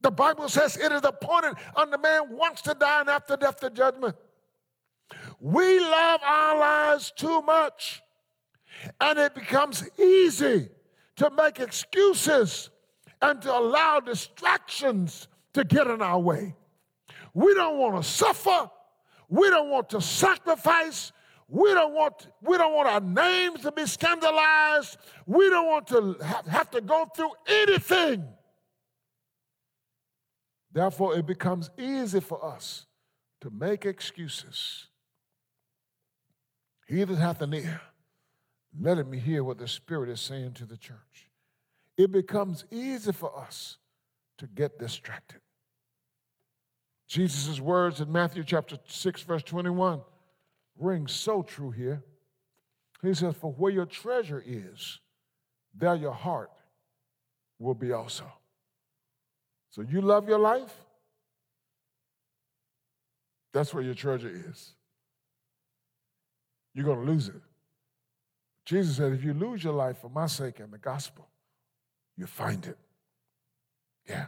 [0.00, 3.70] The Bible says it is appointed unto man once to die and after death the
[3.70, 4.14] judgment.
[5.40, 8.02] We love our lives too much,
[9.00, 10.68] and it becomes easy
[11.16, 12.70] to make excuses
[13.20, 16.54] and to allow distractions to get in our way.
[17.34, 18.70] We don't want to suffer.
[19.28, 21.12] We don't want to sacrifice.
[21.48, 24.98] We don't want, we don't want our names to be scandalized.
[25.26, 26.16] We don't want to
[26.48, 28.24] have to go through anything.
[30.72, 32.86] Therefore, it becomes easy for us
[33.40, 34.86] to make excuses.
[36.86, 37.80] He that hath an ear,
[38.78, 41.28] let him hear what the Spirit is saying to the church.
[41.96, 43.78] It becomes easy for us
[44.38, 45.40] to get distracted.
[47.08, 50.02] Jesus' words in Matthew chapter 6, verse 21
[50.78, 52.04] ring so true here.
[53.02, 55.00] He says, For where your treasure is,
[55.74, 56.50] there your heart
[57.58, 58.24] will be also.
[59.70, 60.72] So you love your life?
[63.52, 64.74] That's where your treasure is.
[66.74, 67.40] You're going to lose it.
[68.64, 71.28] Jesus said, if you lose your life for my sake and the gospel,
[72.16, 72.78] you find it.
[74.08, 74.26] Yeah.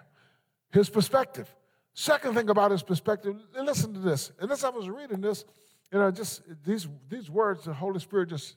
[0.72, 1.54] His perspective.
[1.94, 4.32] Second thing about his perspective, listen to this.
[4.40, 5.44] And as I was reading this,
[5.92, 8.56] you know, just these, these words, the Holy Spirit just,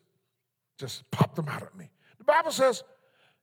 [0.78, 1.90] just popped them out at me.
[2.18, 2.84] The Bible says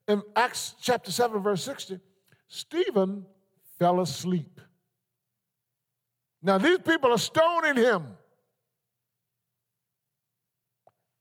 [0.08, 2.00] in Acts chapter 7, verse 60,
[2.50, 3.24] Stephen
[3.78, 4.60] fell asleep.
[6.42, 8.08] Now, these people are stoning him.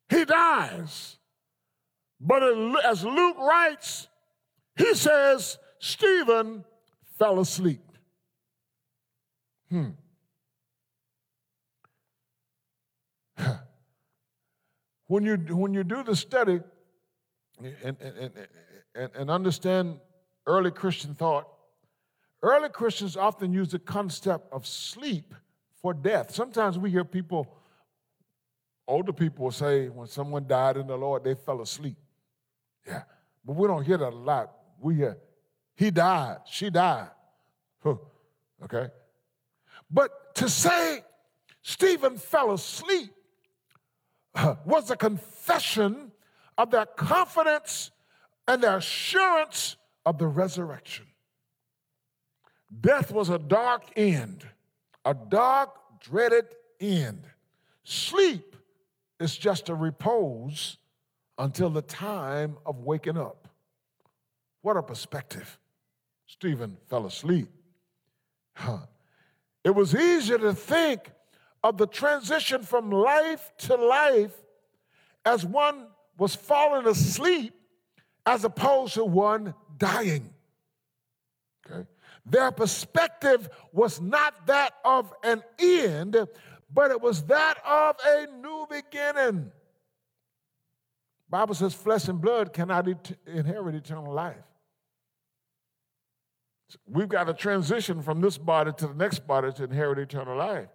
[0.09, 1.19] He dies.
[2.19, 2.41] But
[2.83, 4.07] as Luke writes,
[4.75, 6.65] he says, Stephen
[7.19, 7.83] fell asleep.
[9.69, 9.89] Hmm.
[15.05, 16.59] when you when you do the study
[17.83, 18.47] and, and,
[18.95, 19.99] and, and understand
[20.45, 21.47] early Christian thought,
[22.41, 25.33] early Christians often use the concept of sleep
[25.81, 26.33] for death.
[26.33, 27.47] Sometimes we hear people,
[28.87, 31.97] older people say when someone died in the Lord, they fell asleep.
[32.87, 33.03] Yeah.
[33.45, 34.51] But we don't hear that a lot.
[34.79, 35.17] We hear,
[35.75, 37.09] he died, she died.
[38.63, 38.87] Okay?
[39.89, 41.03] But to say
[41.61, 43.11] Stephen fell asleep
[44.65, 46.11] was a confession
[46.57, 47.91] of their confidence
[48.47, 51.05] and their assurance of the resurrection.
[52.81, 54.45] Death was a dark end,
[55.05, 56.45] a dark, dreaded
[56.79, 57.23] end.
[57.83, 58.55] Sleep
[59.19, 60.77] is just a repose
[61.37, 63.47] until the time of waking up.
[64.61, 65.57] What a perspective.
[66.27, 67.49] Stephen fell asleep.
[68.53, 68.79] Huh.
[69.63, 71.11] It was easier to think
[71.63, 74.35] of the transition from life to life
[75.25, 75.87] as one
[76.17, 77.53] was falling asleep
[78.25, 80.33] as opposed to one dying.
[81.65, 81.87] Okay?
[82.25, 86.15] Their perspective was not that of an end,
[86.71, 89.51] but it was that of a new beginning.
[91.29, 94.35] Bible says flesh and blood cannot et- inherit eternal life.
[96.87, 100.69] We've got to transition from this body to the next body to inherit eternal life.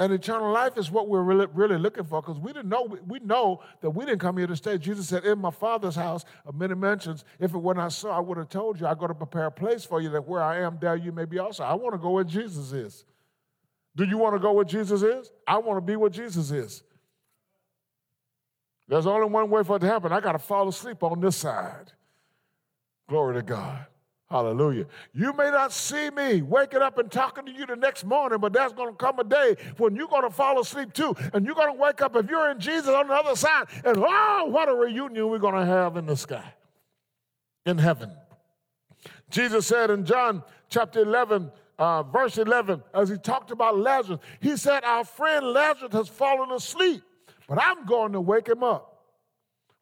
[0.00, 3.18] And eternal life is what we're really, really looking for because we didn't know, we
[3.18, 4.78] know that we didn't come here to stay.
[4.78, 8.18] Jesus said, In my Father's house of many mansions, if it were not so, I
[8.18, 10.60] would have told you, I go to prepare a place for you that where I
[10.62, 11.64] am, there you may be also.
[11.64, 13.04] I want to go where Jesus is.
[13.94, 15.32] Do you want to go where Jesus is?
[15.46, 16.82] I want to be where Jesus is.
[18.88, 20.12] There's only one way for it to happen.
[20.12, 21.92] I got to fall asleep on this side.
[23.06, 23.84] Glory to God.
[24.30, 24.86] Hallelujah.
[25.12, 28.52] You may not see me waking up and talking to you the next morning, but
[28.52, 31.16] there's going to come a day when you're going to fall asleep too.
[31.34, 33.66] And you're going to wake up if you're in Jesus on the other side.
[33.84, 36.54] And oh, what a reunion we're going to have in the sky,
[37.66, 38.12] in heaven.
[39.30, 41.50] Jesus said in John chapter 11,
[41.80, 46.52] uh, verse 11, as he talked about Lazarus, he said, Our friend Lazarus has fallen
[46.52, 47.02] asleep,
[47.48, 48.89] but I'm going to wake him up.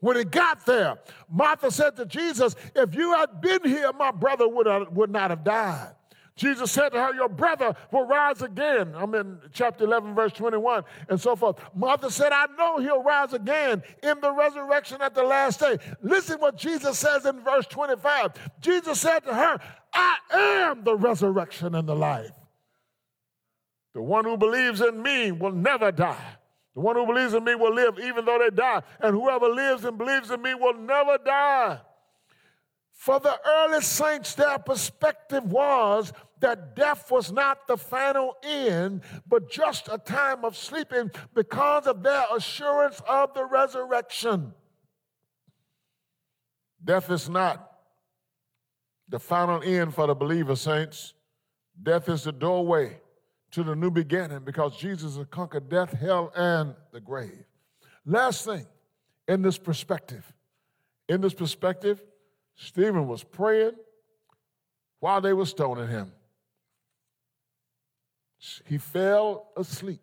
[0.01, 4.49] When he got there, Martha said to Jesus, If you had been here, my brother
[4.49, 5.95] would, have, would not have died.
[6.39, 8.95] Jesus said to her, Your brother will rise again.
[8.95, 11.61] I'm in chapter 11, verse 21, and so forth.
[11.75, 15.79] Martha said, I know he'll rise again in the resurrection at the last day.
[16.01, 18.35] Listen what Jesus says in verse 25.
[18.61, 19.59] Jesus said to her,
[19.93, 22.31] I am the resurrection and the life.
[23.95, 26.38] The one who believes in me will never die.
[26.79, 28.81] The one who believes in me will live even though they die.
[29.01, 31.81] And whoever lives and believes in me will never die.
[32.93, 39.51] For the early saints, their perspective was that death was not the final end, but
[39.51, 44.55] just a time of sleeping because of their assurance of the resurrection.
[46.85, 47.73] Death is not
[49.09, 51.15] the final end for the believer, saints.
[51.83, 53.01] Death is the doorway
[53.51, 57.45] to the new beginning because Jesus has conquered death, hell, and the grave.
[58.05, 58.67] Last thing
[59.27, 60.31] in this perspective,
[61.09, 62.03] in this perspective,
[62.57, 63.73] Stephen was praying
[65.01, 66.13] while they were stoning him.
[68.67, 70.01] He fell asleep,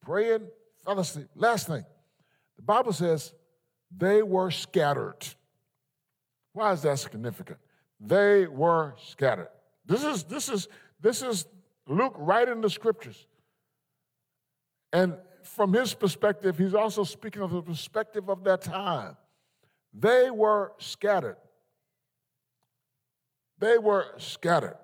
[0.00, 0.48] praying,
[0.84, 1.28] fell asleep.
[1.34, 1.84] Last thing,
[2.56, 3.32] the Bible says
[3.96, 5.26] they were scattered.
[6.52, 7.58] Why is that significant?
[8.00, 9.48] They were scattered.
[9.86, 10.68] This is this is
[11.00, 11.46] this is
[11.92, 13.26] Luke right in the scriptures.
[14.92, 19.16] And from his perspective, he's also speaking of the perspective of that time.
[19.94, 21.36] They were scattered.
[23.58, 24.76] They were scattered.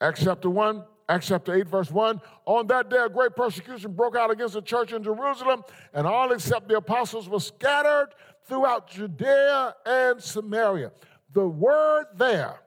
[0.00, 2.20] Acts chapter 1, Acts chapter 8, verse 1.
[2.44, 5.62] On that day, a great persecution broke out against the church in Jerusalem,
[5.94, 8.08] and all except the apostles were scattered
[8.44, 10.92] throughout Judea and Samaria.
[11.32, 12.60] The word there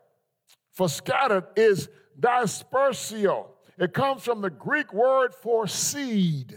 [0.71, 3.50] for scattered is dispersio.
[3.82, 6.55] It comes from the Greek word for seed.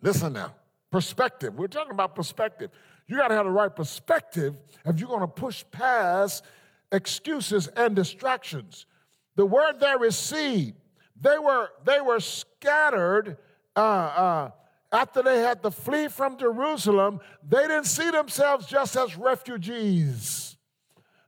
[0.00, 0.54] Listen now,
[0.92, 1.56] perspective.
[1.56, 2.70] We're talking about perspective.
[3.08, 4.54] You got to have the right perspective
[4.86, 6.44] if you're going to push past
[6.92, 8.86] excuses and distractions.
[9.34, 10.76] The word there is seed.
[11.20, 13.38] They were, they were scattered
[13.74, 14.50] uh, uh,
[14.92, 17.18] after they had to flee from Jerusalem.
[17.48, 20.56] They didn't see themselves just as refugees.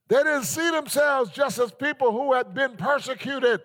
[0.06, 3.60] They didn't see themselves just as people who had been persecuted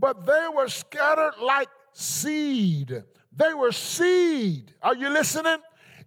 [0.00, 3.04] but they were scattered like seed.
[3.36, 4.74] They were seed.
[4.82, 5.58] Are you listening?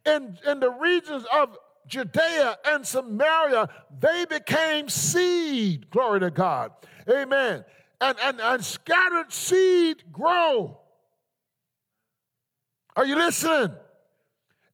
[0.05, 3.69] In, in the regions of Judea and Samaria,
[3.99, 5.89] they became seed.
[5.91, 6.71] Glory to God.
[7.09, 7.63] Amen.
[8.01, 10.79] And, and, and scattered seed grow.
[12.95, 13.75] Are you listening?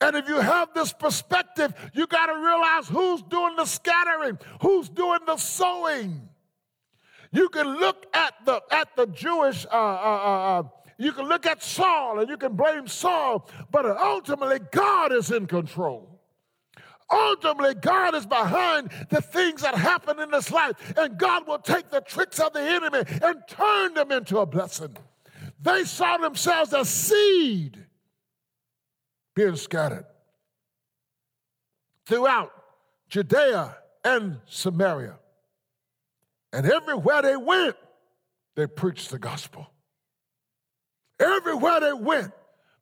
[0.01, 4.87] And if you have this perspective, you got to realize who's doing the scattering, who's
[4.87, 6.29] doing the sowing.
[7.31, 9.65] You can look at the at the Jewish.
[9.65, 10.63] Uh, uh, uh, uh,
[10.97, 15.47] you can look at Saul and you can blame Saul, but ultimately God is in
[15.47, 16.19] control.
[17.11, 21.89] Ultimately, God is behind the things that happen in this life, and God will take
[21.89, 24.95] the tricks of the enemy and turn them into a blessing.
[25.59, 27.83] They saw themselves as seed
[29.35, 30.05] being scattered
[32.05, 32.51] throughout
[33.09, 35.18] Judea and Samaria.
[36.51, 37.75] And everywhere they went,
[38.55, 39.67] they preached the gospel.
[41.19, 42.31] Everywhere they went,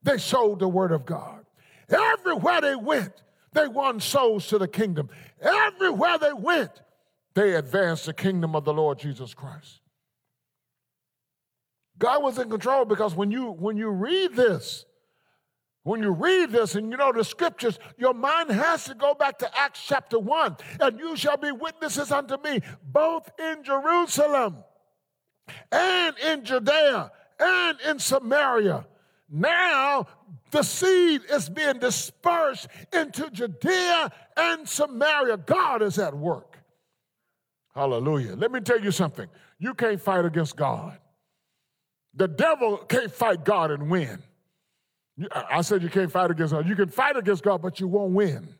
[0.04, 1.46] they sold the word of God.
[1.90, 3.14] Everywhere they went,
[3.54, 5.10] they won souls to the kingdom.
[5.42, 6.72] Everywhere they went,
[7.34, 9.82] they advanced the kingdom of the Lord Jesus Christ.
[11.98, 14.86] God was in control because when you when you read this,
[15.88, 19.38] When you read this and you know the scriptures, your mind has to go back
[19.40, 20.58] to Acts chapter 1.
[20.82, 24.66] And you shall be witnesses unto me, both in Jerusalem
[25.72, 27.10] and in Judea
[27.40, 28.86] and in Samaria.
[29.30, 30.08] Now
[30.52, 35.38] the seed is being dispersed into Judea and Samaria.
[35.38, 36.60] God is at work.
[37.74, 38.36] Hallelujah.
[38.36, 39.30] Let me tell you something.
[39.58, 40.98] You can't fight against God.
[42.14, 44.22] The devil can't fight God and win.
[45.34, 46.68] I said you can't fight against God.
[46.68, 48.56] You can fight against God, but you won't win.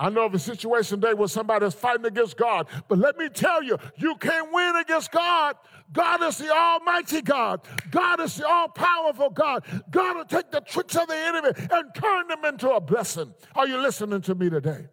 [0.00, 3.28] I know of a situation today where somebody is fighting against God, but let me
[3.28, 5.56] tell you, you can't win against God.
[5.92, 7.60] God is the Almighty God.
[7.90, 9.62] God is the all powerful God.
[9.90, 13.34] God will take the tricks of the enemy and turn them into a blessing.
[13.54, 14.86] Are you listening to me today?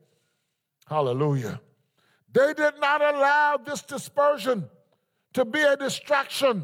[0.87, 1.61] Hallelujah.
[2.33, 4.67] They did not allow this dispersion
[5.33, 6.63] to be a distraction.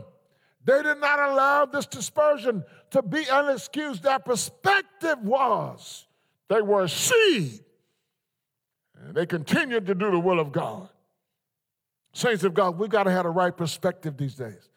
[0.66, 4.00] They did not allow this dispersion to be an excuse.
[4.00, 6.08] Their perspective was
[6.48, 7.60] they were seed.
[8.96, 10.90] And they continued to do the will of God.
[12.14, 14.70] Saints of God, we got to have the right perspective these days.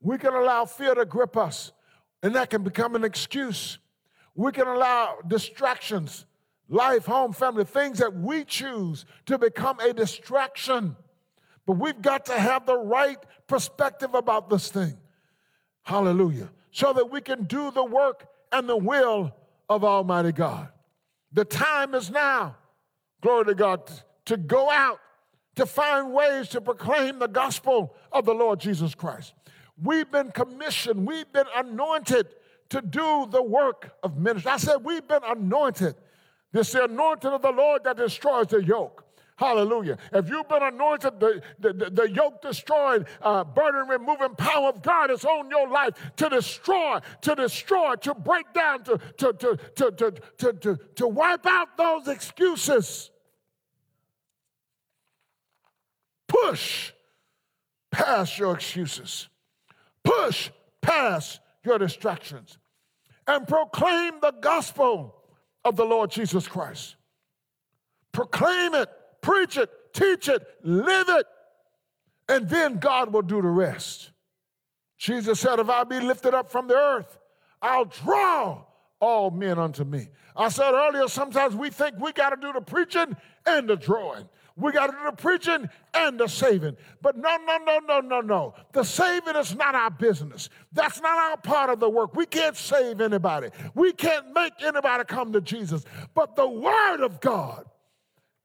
[0.00, 1.72] We can allow fear to grip us,
[2.22, 3.78] and that can become an excuse.
[4.34, 6.26] We can allow distractions,
[6.68, 10.96] life, home, family, things that we choose to become a distraction.
[11.64, 14.98] But we've got to have the right perspective about this thing.
[15.84, 16.50] Hallelujah.
[16.72, 19.32] So that we can do the work and the will
[19.68, 20.68] of Almighty God.
[21.32, 22.56] The time is now,
[23.20, 23.90] glory to God,
[24.26, 25.00] to go out,
[25.56, 29.34] to find ways to proclaim the gospel of the Lord Jesus Christ.
[29.80, 32.28] We've been commissioned, we've been anointed
[32.70, 34.50] to do the work of ministry.
[34.50, 35.94] I said, we've been anointed.
[36.52, 39.03] This is the anointing of the Lord that destroys the yoke.
[39.36, 39.98] Hallelujah.
[40.12, 45.10] If you've been anointed, the, the, the, yoke destroying, uh, burden removing power of God
[45.10, 49.90] is on your life to destroy, to destroy, to break down, to, to, to, to,
[49.90, 53.10] to, to, to, to wipe out those excuses.
[56.28, 56.92] Push
[57.90, 59.28] past your excuses.
[60.04, 62.58] Push past your distractions
[63.26, 65.16] and proclaim the gospel
[65.64, 66.94] of the Lord Jesus Christ.
[68.12, 68.88] Proclaim it
[69.24, 71.26] preach it, teach it, live it,
[72.28, 74.10] and then God will do the rest.
[74.98, 77.18] Jesus said, If I be lifted up from the earth,
[77.62, 78.64] I'll draw
[79.00, 80.08] all men unto me.
[80.36, 83.16] I said earlier, sometimes we think we got to do the preaching
[83.46, 84.28] and the drawing.
[84.56, 86.76] We got to do the preaching and the saving.
[87.02, 88.54] But no, no, no, no, no, no.
[88.72, 90.48] The saving is not our business.
[90.72, 92.14] That's not our part of the work.
[92.14, 93.48] We can't save anybody.
[93.74, 95.84] We can't make anybody come to Jesus.
[96.14, 97.64] But the Word of God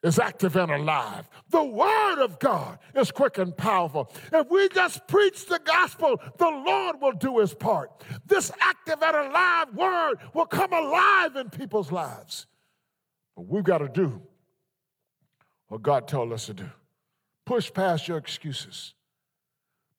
[0.01, 1.29] is active and alive.
[1.49, 4.11] The Word of God is quick and powerful.
[4.31, 7.91] If we just preach the gospel, the Lord will do His part.
[8.25, 12.47] This active and alive Word will come alive in people's lives.
[13.35, 14.21] But we've got to do
[15.67, 16.69] what God told us to do
[17.45, 18.93] push past your excuses,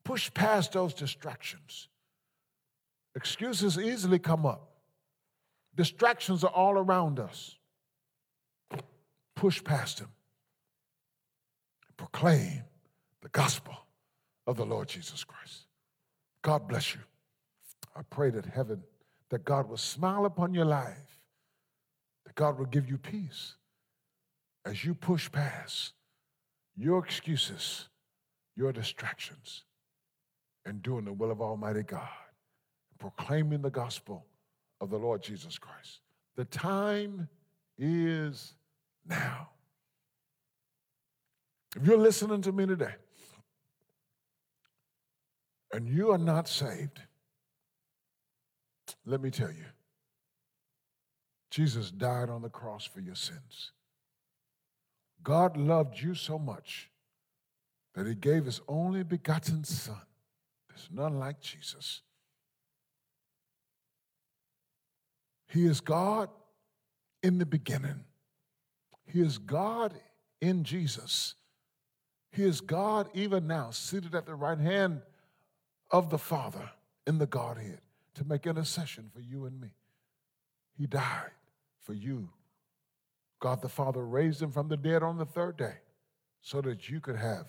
[0.04, 1.88] push past those distractions.
[3.16, 4.70] Excuses easily come up,
[5.74, 7.56] distractions are all around us
[9.40, 10.08] push past him,
[11.96, 12.62] proclaim
[13.22, 13.74] the gospel
[14.46, 15.64] of the Lord Jesus Christ.
[16.42, 17.00] God bless you.
[17.96, 18.82] I pray that heaven,
[19.30, 21.22] that God will smile upon your life,
[22.26, 23.54] that God will give you peace
[24.66, 25.94] as you push past
[26.76, 27.88] your excuses,
[28.56, 29.64] your distractions,
[30.66, 32.08] and doing the will of Almighty God,
[32.98, 34.26] proclaiming the gospel
[34.82, 36.00] of the Lord Jesus Christ.
[36.36, 37.26] The time
[37.78, 38.52] is
[39.06, 39.48] now.
[41.76, 42.94] If you're listening to me today
[45.72, 47.00] and you are not saved,
[49.04, 49.66] let me tell you,
[51.50, 53.72] Jesus died on the cross for your sins.
[55.22, 56.90] God loved you so much
[57.94, 60.00] that he gave his only begotten Son.
[60.68, 62.02] There's none like Jesus.
[65.48, 66.30] He is God
[67.22, 68.04] in the beginning.
[69.12, 69.94] He is God
[70.40, 71.34] in Jesus.
[72.32, 75.02] He is God even now, seated at the right hand
[75.90, 76.70] of the Father
[77.06, 77.80] in the Godhead
[78.14, 79.70] to make intercession for you and me.
[80.76, 81.30] He died
[81.80, 82.28] for you.
[83.40, 85.74] God the Father raised him from the dead on the third day
[86.40, 87.46] so that you could have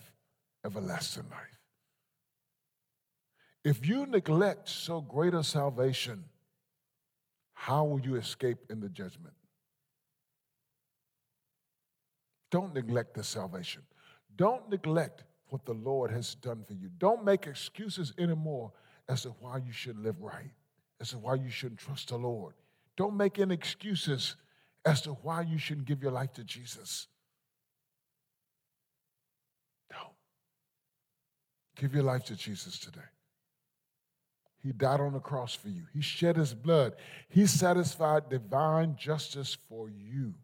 [0.64, 1.60] everlasting life.
[3.64, 6.24] If you neglect so great a salvation,
[7.52, 9.34] how will you escape in the judgment?
[12.52, 13.82] Don't neglect the salvation.
[14.36, 16.90] Don't neglect what the Lord has done for you.
[16.98, 18.70] Don't make excuses anymore
[19.08, 20.52] as to why you should live right,
[21.00, 22.54] as to why you shouldn't trust the Lord.
[22.96, 24.36] Don't make any excuses
[24.84, 27.08] as to why you shouldn't give your life to Jesus.
[29.90, 30.10] No.
[31.76, 33.00] Give your life to Jesus today.
[34.62, 35.84] He died on the cross for you.
[35.92, 36.94] He shed his blood.
[37.30, 40.34] He satisfied divine justice for you.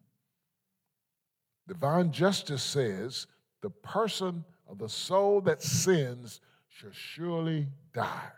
[1.69, 3.27] Divine justice says
[3.61, 8.31] the person of the soul that sins shall surely die.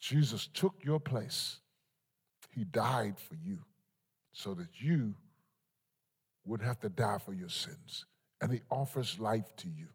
[0.00, 1.60] Jesus took your place.
[2.54, 3.58] He died for you
[4.32, 5.14] so that you
[6.46, 8.06] would have to die for your sins.
[8.40, 9.88] And he offers life to you.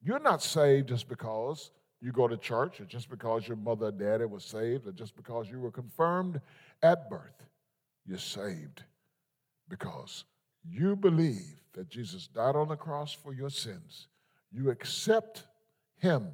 [0.00, 3.90] You're not saved just because you go to church, or just because your mother or
[3.90, 6.40] daddy was saved, or just because you were confirmed
[6.80, 7.42] at birth.
[8.06, 8.84] You're saved
[9.68, 10.24] because
[10.64, 14.08] you believe that Jesus died on the cross for your sins.
[14.50, 15.44] You accept
[15.98, 16.28] him,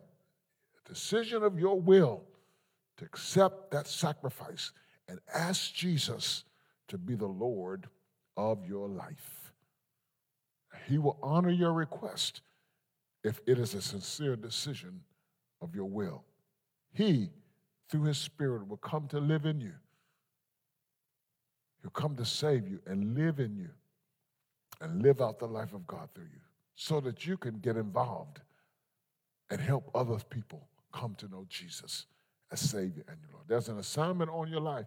[0.85, 2.23] a decision of your will
[2.97, 4.73] to accept that sacrifice
[5.09, 6.45] and ask Jesus
[6.89, 7.89] to be the Lord
[8.37, 9.53] of your life.
[10.89, 12.41] He will honor your request
[13.23, 15.01] if it is a sincere decision
[15.61, 16.25] of your will.
[16.93, 17.31] He,
[17.91, 19.73] through his spirit, will come to live in you.
[21.83, 23.71] He'll come to save you and live in you
[24.81, 26.41] and live out the life of God through you
[26.75, 28.41] so that you can get involved
[29.51, 32.07] and help other people come to know Jesus
[32.51, 33.45] as Savior and your Lord.
[33.47, 34.87] There's an assignment on your life.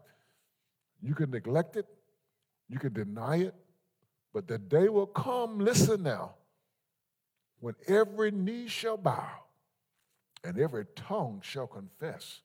[1.02, 1.86] You can neglect it,
[2.70, 3.56] you can deny it,
[4.34, 6.36] but the day will come, listen now,
[7.60, 9.30] when every knee shall bow
[10.44, 12.42] and every tongue shall confess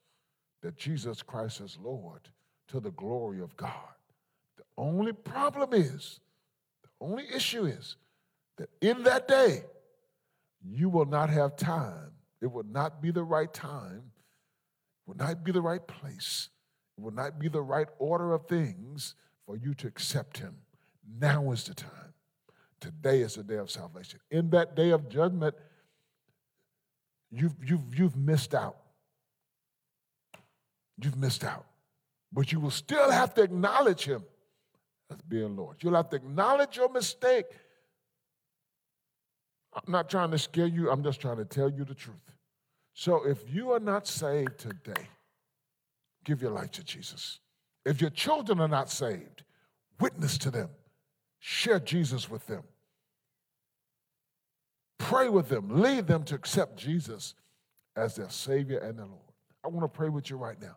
[0.63, 2.21] that Jesus Christ is Lord
[2.69, 3.71] to the glory of God.
[4.57, 6.21] The only problem is,
[7.03, 7.97] only issue is
[8.59, 9.65] that in that day,
[10.65, 12.13] you will not have time.
[12.41, 14.13] It will not be the right time
[15.03, 16.49] it will not be the right place,
[16.97, 19.15] it will not be the right order of things
[19.47, 20.57] for you to accept him.
[21.19, 22.15] Now is the time.
[22.81, 24.21] Today is the day of salvation.
[24.31, 25.55] In that day of judgment,
[27.31, 28.77] you've, you've, you've missed out.
[31.03, 31.67] You've missed out.
[32.33, 34.23] But you will still have to acknowledge him
[35.13, 35.77] as being Lord.
[35.81, 37.47] You'll have to acknowledge your mistake.
[39.75, 42.17] I'm not trying to scare you, I'm just trying to tell you the truth.
[42.95, 45.09] So if you are not saved today,
[46.25, 47.41] give your life to Jesus.
[47.85, 49.45] If your children are not saved,
[49.99, 50.69] witness to them,
[51.39, 52.63] share Jesus with them,
[54.99, 57.35] pray with them, lead them to accept Jesus
[57.97, 59.19] as their Savior and their Lord.
[59.65, 60.77] I want to pray with you right now.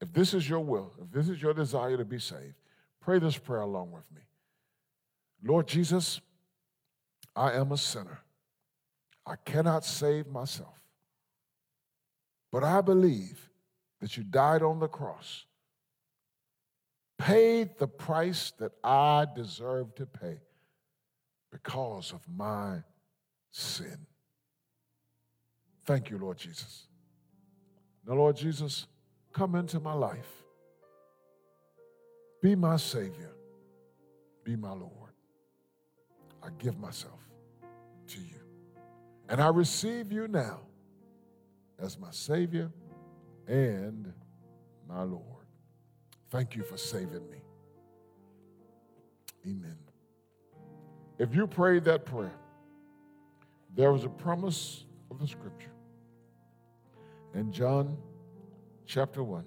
[0.00, 2.54] If this is your will, if this is your desire to be saved,
[3.00, 4.22] pray this prayer along with me.
[5.42, 6.20] Lord Jesus,
[7.36, 8.20] I am a sinner.
[9.26, 10.74] I cannot save myself.
[12.50, 13.50] But I believe
[14.00, 15.44] that you died on the cross,
[17.18, 20.40] paid the price that I deserve to pay
[21.52, 22.82] because of my
[23.50, 24.06] sin.
[25.84, 26.86] Thank you, Lord Jesus.
[28.06, 28.86] Now, Lord Jesus,
[29.32, 30.44] come into my life.
[32.42, 33.32] Be my Savior.
[34.44, 35.12] Be my Lord.
[36.42, 37.20] I give myself
[38.08, 38.40] to you.
[39.28, 40.60] And I receive you now
[41.78, 42.70] as my Savior
[43.46, 44.12] and
[44.88, 45.24] my Lord.
[46.30, 47.38] Thank you for saving me.
[49.46, 49.76] Amen.
[51.18, 52.34] If you prayed that prayer,
[53.74, 55.72] there was a promise of the scripture
[57.34, 57.96] And John
[58.90, 59.44] chapter 1,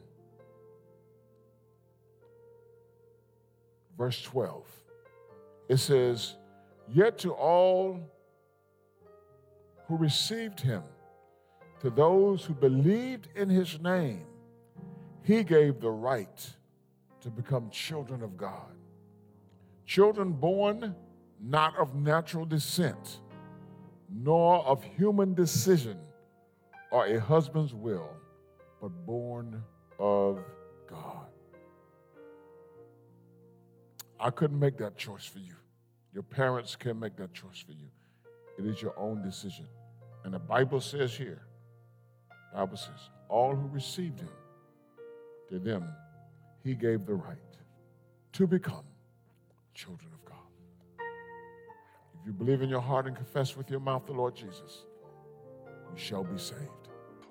[3.97, 4.63] verse 12.
[5.67, 6.35] It says,
[6.87, 7.99] Yet to all
[9.87, 10.83] who received him.
[11.81, 14.25] To those who believed in his name,
[15.21, 16.49] he gave the right
[17.19, 18.77] to become children of God.
[19.85, 20.95] Children born
[21.41, 23.19] not of natural descent,
[24.09, 25.97] nor of human decision
[26.89, 28.09] or a husband's will,
[28.83, 29.63] but born
[29.97, 30.43] of
[30.89, 31.29] God.
[34.19, 35.53] I couldn't make that choice for you.
[36.13, 37.87] Your parents can't make that choice for you.
[38.59, 39.67] It is your own decision.
[40.25, 41.43] And the Bible says here,
[42.51, 44.29] the Bible says, all who received him,
[45.49, 45.87] to them
[46.61, 47.37] he gave the right
[48.33, 48.83] to become
[49.73, 51.05] children of God.
[52.19, 54.83] If you believe in your heart and confess with your mouth the Lord Jesus,
[55.89, 56.82] you shall be saved.